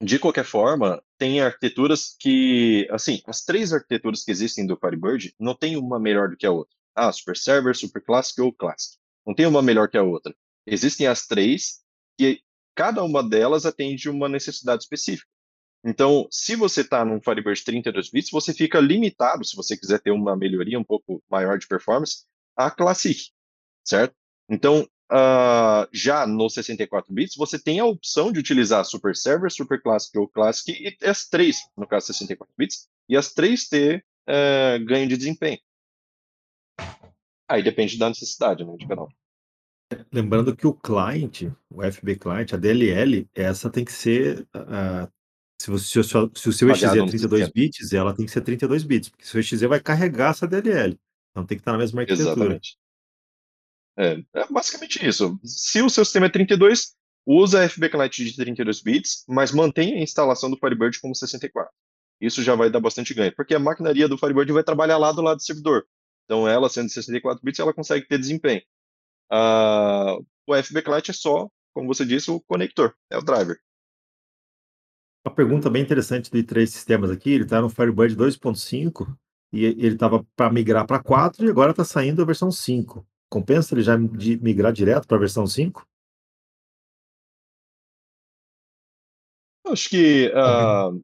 [0.00, 5.54] de qualquer forma, tem arquiteturas que, assim, as três arquiteturas que existem do Firebird, não
[5.54, 6.74] tem uma melhor do que a outra.
[6.94, 8.96] Ah, Super Server, Super Classic ou Classic.
[9.26, 10.34] Não tem uma melhor que a outra.
[10.66, 11.80] Existem as três,
[12.18, 12.40] e
[12.74, 15.28] cada uma delas atende uma necessidade específica.
[15.84, 20.10] Então, se você está num Firebird 32 bits, você fica limitado, se você quiser ter
[20.10, 22.24] uma melhoria um pouco maior de performance,
[22.56, 23.30] a Classic,
[23.84, 24.14] certo?
[24.48, 29.80] Então, uh, já no 64 bits, você tem a opção de utilizar Super Server, Super
[29.80, 34.84] Classic ou Classic, e as três, no caso 64 bits, e as três ter uh,
[34.84, 35.58] ganho de desempenho.
[37.48, 39.08] Aí depende da necessidade né, de cada um.
[40.12, 45.10] Lembrando que o client, o FB client, a DLL, essa tem que ser uh,
[45.60, 48.42] se, você, se, o, se o seu EXE é 32 bits, ela tem que ser
[48.42, 50.98] 32 bits, porque o seu EXE vai carregar essa DLL.
[51.30, 52.32] Então tem que estar na mesma arquitetura.
[52.32, 52.78] Exatamente.
[53.98, 55.38] É, é basicamente isso.
[55.42, 56.94] Se o seu sistema é 32,
[57.26, 61.70] usa FB Client de 32 bits, mas mantém a instalação do Firebird como 64.
[62.20, 65.20] Isso já vai dar bastante ganho, porque a maquinaria do Firebird vai trabalhar lá do
[65.20, 65.84] lado do servidor.
[66.24, 68.62] Então, ela sendo 64 bits, ela consegue ter desempenho.
[69.32, 73.58] Uh, o FB Client é só, como você disse, o conector, é o driver.
[75.26, 77.32] Uma pergunta bem interessante de três sistemas aqui.
[77.32, 79.16] Ele está no Firebird 2.5
[79.52, 83.06] e ele estava para migrar para 4 e agora está saindo a versão 5.
[83.28, 85.86] Compensa ele já migrar direto para a versão 5?
[89.66, 90.98] Acho que uh,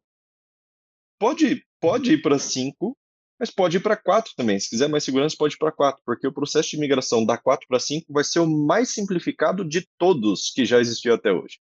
[1.18, 2.96] pode, pode ir para 5,
[3.38, 4.58] mas pode ir para 4 também.
[4.58, 7.68] Se quiser mais segurança, pode ir para 4, porque o processo de migração da 4
[7.68, 11.60] para 5 vai ser o mais simplificado de todos que já existiu até hoje.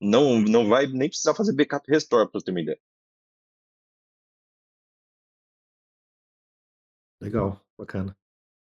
[0.00, 2.80] Não, não vai nem precisar fazer backup restore, para ter uma ideia.
[7.20, 8.16] Legal, bacana.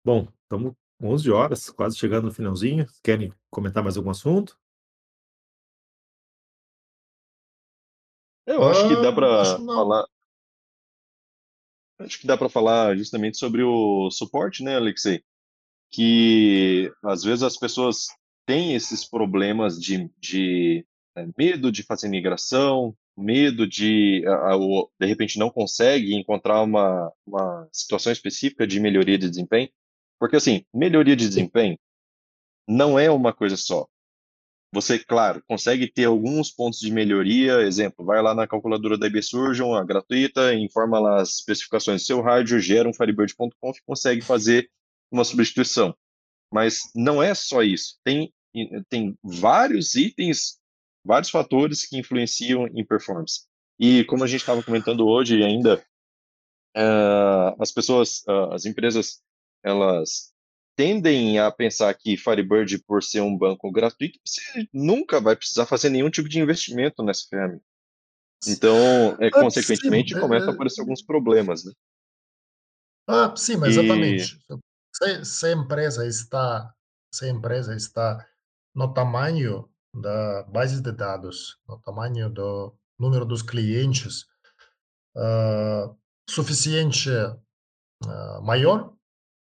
[0.05, 2.87] Bom, estamos 11 horas, quase chegando no finalzinho.
[3.03, 4.59] Querem comentar mais algum assunto?
[8.47, 10.05] Eu acho que dá para falar.
[12.01, 15.23] Acho que dá para falar justamente sobre o suporte, né, Alexei?
[15.91, 18.07] Que às vezes as pessoas
[18.47, 20.87] têm esses problemas de, de
[21.17, 24.25] é, medo de fazer migração, medo de,
[24.99, 29.69] de repente, não consegue encontrar uma, uma situação específica de melhoria de desempenho.
[30.21, 31.77] Porque, assim, melhoria de desempenho
[32.69, 33.89] não é uma coisa só.
[34.73, 37.63] Você, claro, consegue ter alguns pontos de melhoria.
[37.63, 42.07] Exemplo, vai lá na calculadora da IB Surgeon, a gratuita, informa lá as especificações do
[42.07, 44.71] seu rádio, gera um firebird.conf e consegue fazer
[45.11, 45.97] uma substituição.
[46.53, 47.99] Mas não é só isso.
[48.05, 48.33] Tem,
[48.89, 50.61] tem vários itens
[51.05, 53.47] vários fatores que influenciam em performance.
[53.79, 55.83] E como a gente estava comentando hoje ainda,
[56.77, 59.23] uh, as pessoas, uh, as empresas,
[59.63, 60.33] elas
[60.77, 64.41] tendem a pensar que Firebird, por ser um banco gratuito, você
[64.73, 67.65] nunca vai precisar fazer nenhum tipo de investimento nessa ferramenta.
[68.47, 68.77] Então,
[69.21, 71.73] é, ah, consequentemente, sim, começam a aparecer alguns problemas, né?
[73.07, 74.41] Ah, sim, exatamente.
[74.51, 74.59] E...
[74.93, 76.75] Se, se, a empresa está,
[77.13, 78.27] se empresa está
[78.75, 84.25] no tamanho da base de dados, o tamanho do número dos clientes
[85.17, 85.95] uh,
[86.29, 88.95] suficiente uh, maior,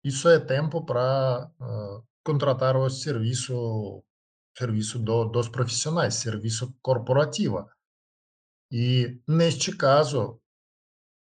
[0.06, 4.04] isso é tempo para uh, contratar o serviço
[4.56, 7.68] serviço do, dos profissionais, serviço corporativo.
[8.70, 10.40] E neste caso,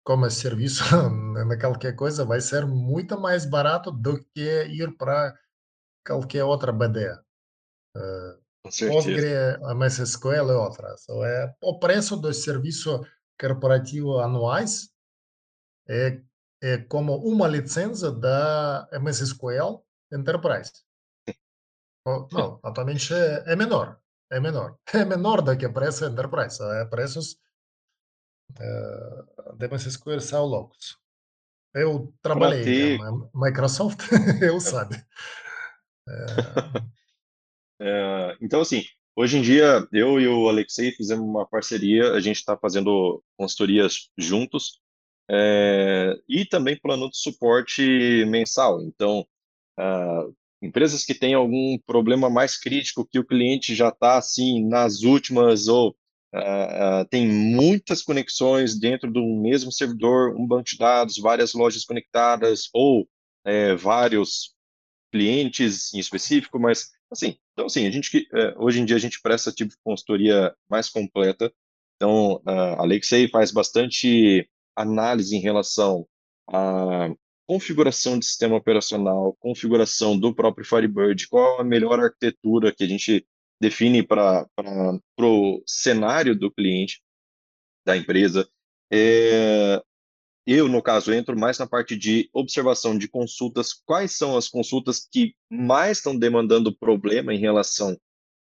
[0.05, 0.83] como é serviço
[1.47, 5.39] na qualquer coisa, vai ser muito mais barato do que ir para
[6.05, 7.13] qualquer outra BD.
[7.95, 10.97] Uh, Postgre, MySQL é outra.
[10.97, 13.05] So, é, o preço do serviço
[13.39, 14.89] corporativo anuais
[15.89, 16.23] é,
[16.63, 20.73] é como uma licença da MySQL Enterprise.
[22.07, 24.01] Não, atualmente é, é menor.
[24.31, 24.79] É menor.
[24.95, 26.63] É menor do que o preço Enterprise.
[26.63, 27.37] É preços
[28.61, 30.99] é, da MySQL são loucos.
[31.75, 34.01] Eu trabalhei na Microsoft,
[34.43, 35.03] eu sabe.
[36.09, 36.27] É,
[37.81, 38.85] é, então, assim,
[39.17, 44.11] hoje em dia, eu e o Alexei fizemos uma parceria, a gente está fazendo consultorias
[44.19, 44.82] juntos
[45.31, 48.83] é, e também plano de suporte mensal.
[48.83, 49.27] Então,
[49.79, 55.03] uh, empresas que têm algum problema mais crítico, que o cliente já está assim nas
[55.03, 55.91] últimas ou
[56.35, 61.85] uh, uh, tem muitas conexões dentro do mesmo servidor, um banco de dados, várias lojas
[61.85, 63.09] conectadas ou
[63.45, 64.55] é, vários
[65.11, 69.21] clientes em específico, mas assim, então assim, a gente é, hoje em dia a gente
[69.21, 71.53] presta tipo de consultoria mais completa.
[71.97, 76.07] Então, a Alexei faz bastante análise em relação
[76.49, 77.11] à
[77.47, 83.27] configuração de sistema operacional, configuração do próprio Firebird, qual a melhor arquitetura que a gente
[83.61, 84.47] define para
[85.21, 87.01] o cenário do cliente,
[87.85, 88.49] da empresa.
[88.93, 89.83] É,
[90.47, 93.73] eu, no caso, entro mais na parte de observação de consultas.
[93.73, 97.97] Quais são as consultas que mais estão demandando problema em relação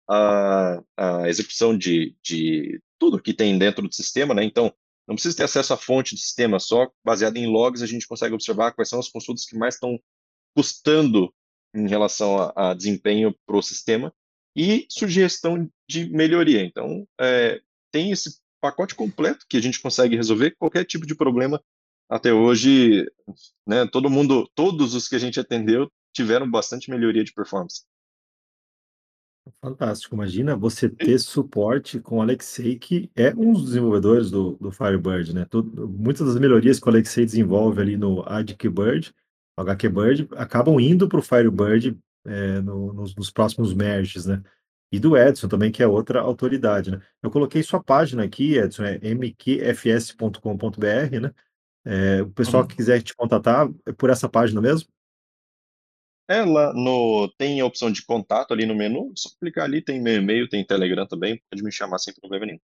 [0.09, 4.43] à, à execução de, de tudo que tem dentro do sistema, né?
[4.43, 4.73] Então,
[5.09, 8.35] não precisa ter acesso à fonte do sistema, só baseado em logs a gente consegue
[8.35, 9.99] observar quais são as consultas que mais estão
[10.55, 11.33] custando
[11.73, 14.13] em relação a, a desempenho para o sistema
[14.55, 16.63] e sugestão de melhoria.
[16.63, 17.59] Então, é,
[17.91, 21.59] tem esse pacote completo que a gente consegue resolver qualquer tipo de problema
[22.07, 23.05] até hoje,
[23.65, 27.83] né, todo mundo, todos os que a gente atendeu tiveram bastante melhoria de performance.
[29.61, 30.15] Fantástico.
[30.15, 35.33] Imagina você ter suporte com o Alexei, que é um dos desenvolvedores do, do Firebird,
[35.33, 35.45] né?
[35.87, 39.13] Muitas das melhorias que o Alexei desenvolve ali no AdKBird,
[39.57, 44.41] HQBird, acabam indo para o Firebird é, no, nos, nos, próximos merges, né?
[44.91, 46.99] E do Edson também, que é outra autoridade, né?
[47.21, 50.39] Eu coloquei sua página aqui, Edson, é mqfs.com.br,
[51.21, 51.31] né?
[51.85, 54.89] É, o pessoal que quiser te contatar, é por essa página mesmo?
[56.29, 59.99] É, lá no, tem a opção de contato ali no menu, só clicar ali, tem
[59.99, 62.59] meu e-mail, tem Telegram também, pode me chamar sem problema nenhum.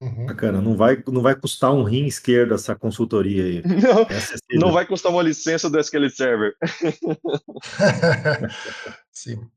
[0.00, 0.26] Uhum.
[0.26, 3.62] Bacana, não vai, não vai custar um rim esquerdo essa consultoria aí.
[4.52, 6.54] Não, não vai custar uma licença do SQL Server.
[9.10, 9.50] Sim.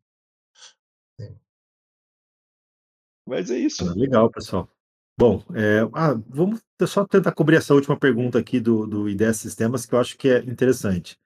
[1.19, 1.37] Sim.
[3.27, 3.87] Mas é isso.
[3.87, 4.67] Ah, legal, pessoal.
[5.19, 9.85] Bom, é, ah, vamos só tentar cobrir essa última pergunta aqui do, do IDS Sistemas,
[9.85, 11.19] que eu acho que é interessante.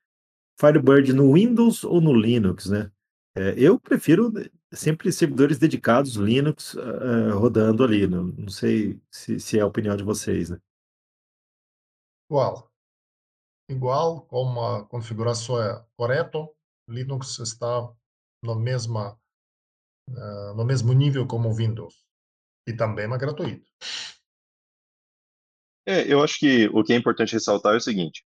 [0.60, 2.92] Firebird no Windows ou no Linux, né?
[3.36, 4.32] É, eu prefiro
[4.72, 8.08] sempre servidores dedicados Linux uh, rodando ali.
[8.08, 10.60] Não, não sei se, se, é a opinião de vocês, né?
[12.30, 12.72] Igual.
[13.70, 16.38] Igual, como a configuração é correta,
[16.88, 17.92] Linux está
[18.44, 19.18] no, mesma,
[20.10, 22.06] uh, no mesmo nível como o Windows.
[22.68, 23.70] E também é gratuito.
[25.86, 28.24] É, eu acho que o que é importante ressaltar é o seguinte: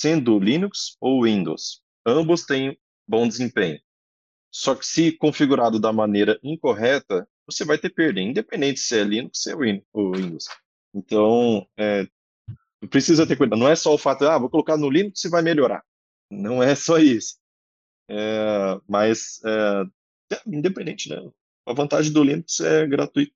[0.00, 3.80] sendo Linux ou Windows, ambos têm bom desempenho.
[4.50, 9.46] Só que se configurado da maneira incorreta, você vai ter perda, independente se é Linux
[9.46, 10.44] ou é Windows.
[10.94, 12.06] Então, é,
[12.90, 13.58] precisa ter cuidado.
[13.58, 15.84] Não é só o fato de, ah, vou colocar no Linux e vai melhorar.
[16.30, 17.36] Não é só isso.
[18.08, 21.16] É, mas, é, independente, né?
[21.66, 23.34] A vantagem do Linux é gratuito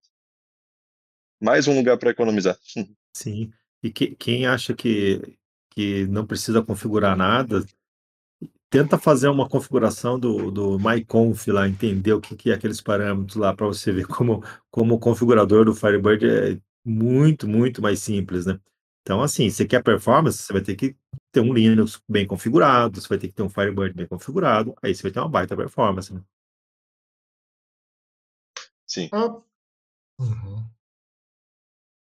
[1.41, 2.59] mais um lugar para economizar.
[3.17, 3.53] Sim.
[3.83, 5.39] E que, quem acha que,
[5.81, 7.65] que não precisa configurar nada,
[8.69, 13.37] tenta fazer uma configuração do, do MyConf lá, entender o que, que é aqueles parâmetros
[13.37, 18.45] lá, para você ver como, como o configurador do Firebird é muito, muito mais simples,
[18.45, 18.61] né?
[19.03, 20.95] Então, assim, você quer performance, você vai ter que
[21.33, 24.95] ter um Linux bem configurado, você vai ter que ter um Firebird bem configurado, aí
[24.95, 26.21] você vai ter uma baita performance, né?
[28.87, 29.09] Sim.
[29.13, 29.41] Ah.
[30.19, 30.80] Uhum.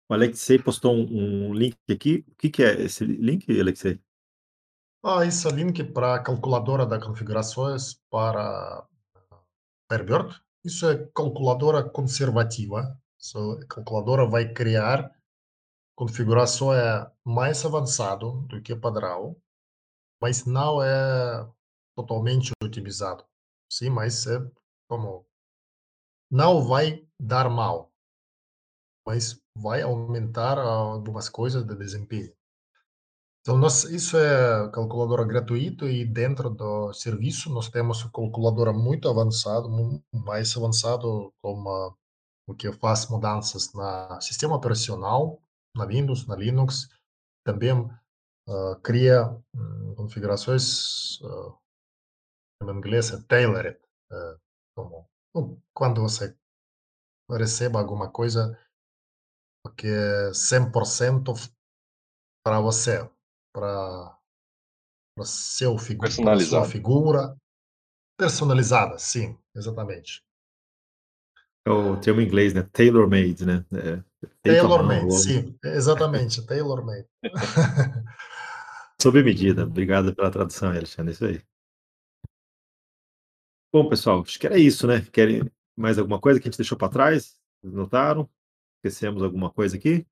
[0.08, 2.24] O Alexei postou um, um link aqui.
[2.28, 4.00] O que, que é esse link, Alexei?
[5.04, 8.86] Ah, esse é link para a calculadora de configurações para
[9.90, 10.40] Firebird.
[10.64, 12.98] Isso é calculadora conservativa.
[13.18, 15.12] So, a calculadora vai criar
[15.98, 19.36] configuração é mais avançado do que padrão,
[20.22, 21.44] mas não é
[21.96, 23.24] totalmente otimizado.
[23.68, 24.38] Sim, mas é
[24.88, 25.26] como
[26.30, 27.92] não vai dar mal
[29.08, 32.30] mas vai aumentar algumas coisas de desempenho.
[33.40, 39.70] Então, nós, isso é calculadora gratuito e dentro do serviço nós temos calculadora muito avançado,
[40.12, 41.96] mais avançado como
[42.46, 45.40] o que faz mudanças na sistema operacional,
[45.74, 46.90] na Windows, na Linux,
[47.46, 49.24] também uh, cria
[49.54, 51.58] um, configurações uh,
[52.62, 53.78] em inglês é tailored,
[54.12, 54.38] uh,
[54.76, 55.08] como
[55.72, 56.36] quando você
[57.30, 58.58] receba alguma coisa
[59.76, 61.34] que é 100%
[62.44, 63.08] para você,
[63.52, 64.16] para
[65.16, 67.36] para seu figu para sua figura
[68.16, 70.22] personalizada, sim, exatamente.
[71.66, 72.62] É o termo em inglês, né?
[72.72, 73.64] Tailor-made, né?
[73.72, 74.02] É,
[74.42, 77.06] tailor-made, sim, exatamente, tailor-made.
[79.00, 79.64] Sob medida.
[79.64, 81.42] Obrigado pela tradução, Alexandre, é isso aí.
[83.72, 85.02] Bom, pessoal, acho que era isso, né?
[85.12, 85.42] Querem
[85.76, 87.38] mais alguma coisa que a gente deixou para trás?
[87.62, 88.28] Notaram?
[88.78, 90.06] Esquecemos alguma coisa aqui?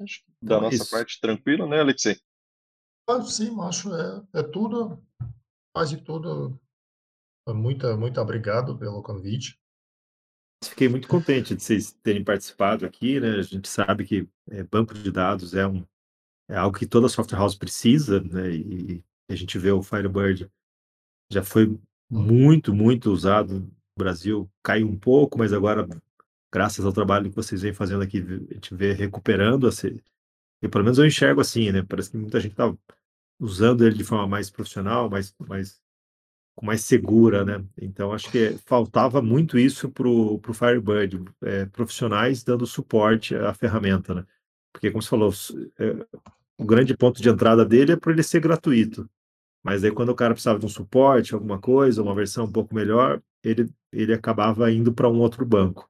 [0.00, 0.90] Acho que da Então nossa isso.
[0.90, 2.18] parte, tranquilo, né, Alexei?
[3.08, 5.02] Ah, sim, acho é, é tudo,
[5.74, 6.60] quase tudo.
[7.48, 9.58] Muito, muito obrigado pelo convite.
[10.62, 13.30] Fiquei muito contente de vocês terem participado aqui, né?
[13.30, 15.84] A gente sabe que é, banco de dados é, um,
[16.48, 18.50] é algo que toda software house precisa, né?
[18.50, 20.50] E a gente vê o Firebird
[21.32, 21.78] já foi
[22.10, 25.88] muito, muito usado no Brasil, caiu um pouco, mas agora,
[26.52, 28.18] graças ao trabalho que vocês vêm fazendo aqui,
[28.50, 30.00] a gente vê recuperando, assim,
[30.62, 31.82] e pelo menos eu enxergo assim, né?
[31.82, 32.74] Parece que muita gente está
[33.40, 35.80] usando ele de forma mais profissional, mais, mais
[36.62, 37.64] mais segura, né?
[37.80, 44.14] Então acho que faltava muito isso para o Firebird, é, profissionais dando suporte à ferramenta,
[44.14, 44.26] né?
[44.72, 45.32] Porque como você falou,
[45.78, 46.06] é,
[46.58, 49.08] o grande ponto de entrada dele é para ele ser gratuito.
[49.62, 52.74] Mas aí quando o cara precisava de um suporte, alguma coisa, uma versão um pouco
[52.74, 55.89] melhor, ele, ele acabava indo para um outro banco.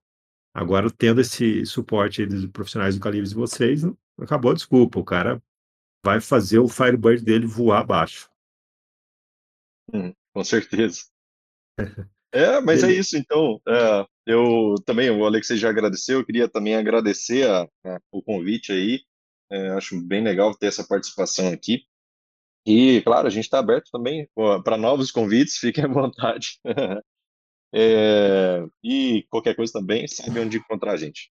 [0.55, 3.83] Agora, tendo esse suporte dos profissionais do calibre de vocês,
[4.19, 5.43] acabou, desculpa, o cara
[6.05, 8.29] vai fazer o Firebird dele voar abaixo.
[9.93, 11.05] Hum, com certeza.
[12.33, 13.61] É, mas é isso, então.
[13.67, 18.71] É, eu também, o Alexei já agradeceu, eu queria também agradecer a, a, o convite
[18.71, 19.01] aí.
[19.51, 21.83] É, acho bem legal ter essa participação aqui.
[22.65, 24.29] E, claro, a gente está aberto também
[24.63, 26.61] para novos convites, fiquem à vontade.
[27.73, 31.31] É, e qualquer coisa também, sabe onde encontrar a gente.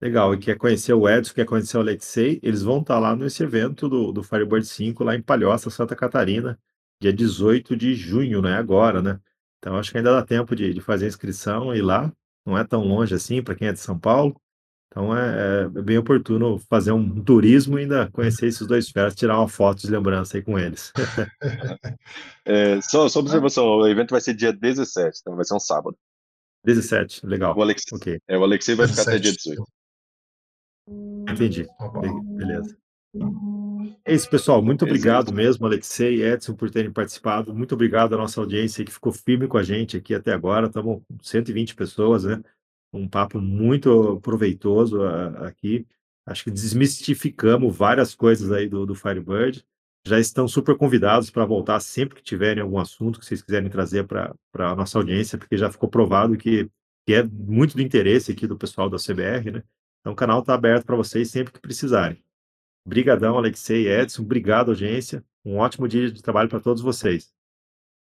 [0.00, 3.42] Legal, e quer conhecer o Edson, quer conhecer o Alexei, eles vão estar lá nesse
[3.42, 6.58] evento do, do Firebird 5, lá em Palhoça, Santa Catarina,
[7.00, 9.20] dia 18 de junho, não é agora, né?
[9.58, 12.12] Então acho que ainda dá tempo de, de fazer a inscrição e ir lá,
[12.46, 14.40] não é tão longe assim para quem é de São Paulo.
[14.98, 19.38] Então é, é, bem oportuno fazer um turismo e ainda conhecer esses dois feras, tirar
[19.38, 20.92] uma foto de lembrança aí com eles.
[22.44, 25.96] é, só, só observação, o evento vai ser dia 17, então vai ser um sábado.
[26.64, 27.56] 17, legal.
[27.56, 28.20] O Alexei, okay.
[28.26, 29.04] é, o Alexei vai 17.
[29.04, 29.64] ficar até dia 18.
[31.32, 31.66] Entendi.
[32.36, 32.76] Beleza.
[34.04, 34.60] É isso, pessoal.
[34.60, 37.54] Muito obrigado mesmo, Alexei e Edson, por terem participado.
[37.54, 40.66] Muito obrigado à nossa audiência que ficou firme com a gente aqui até agora.
[40.66, 42.42] Estamos com 120 pessoas, né?
[42.92, 45.86] Um papo muito proveitoso aqui.
[46.26, 49.64] Acho que desmistificamos várias coisas aí do, do Firebird.
[50.06, 54.06] Já estão super convidados para voltar sempre que tiverem algum assunto que vocês quiserem trazer
[54.06, 56.70] para a nossa audiência, porque já ficou provado que,
[57.06, 59.62] que é muito do interesse aqui do pessoal da CBR, né?
[60.00, 62.22] Então o canal está aberto para vocês sempre que precisarem.
[62.86, 64.22] Obrigadão, Alexei e Edson.
[64.22, 65.22] Obrigado, audiência.
[65.44, 67.37] Um ótimo dia de trabalho para todos vocês.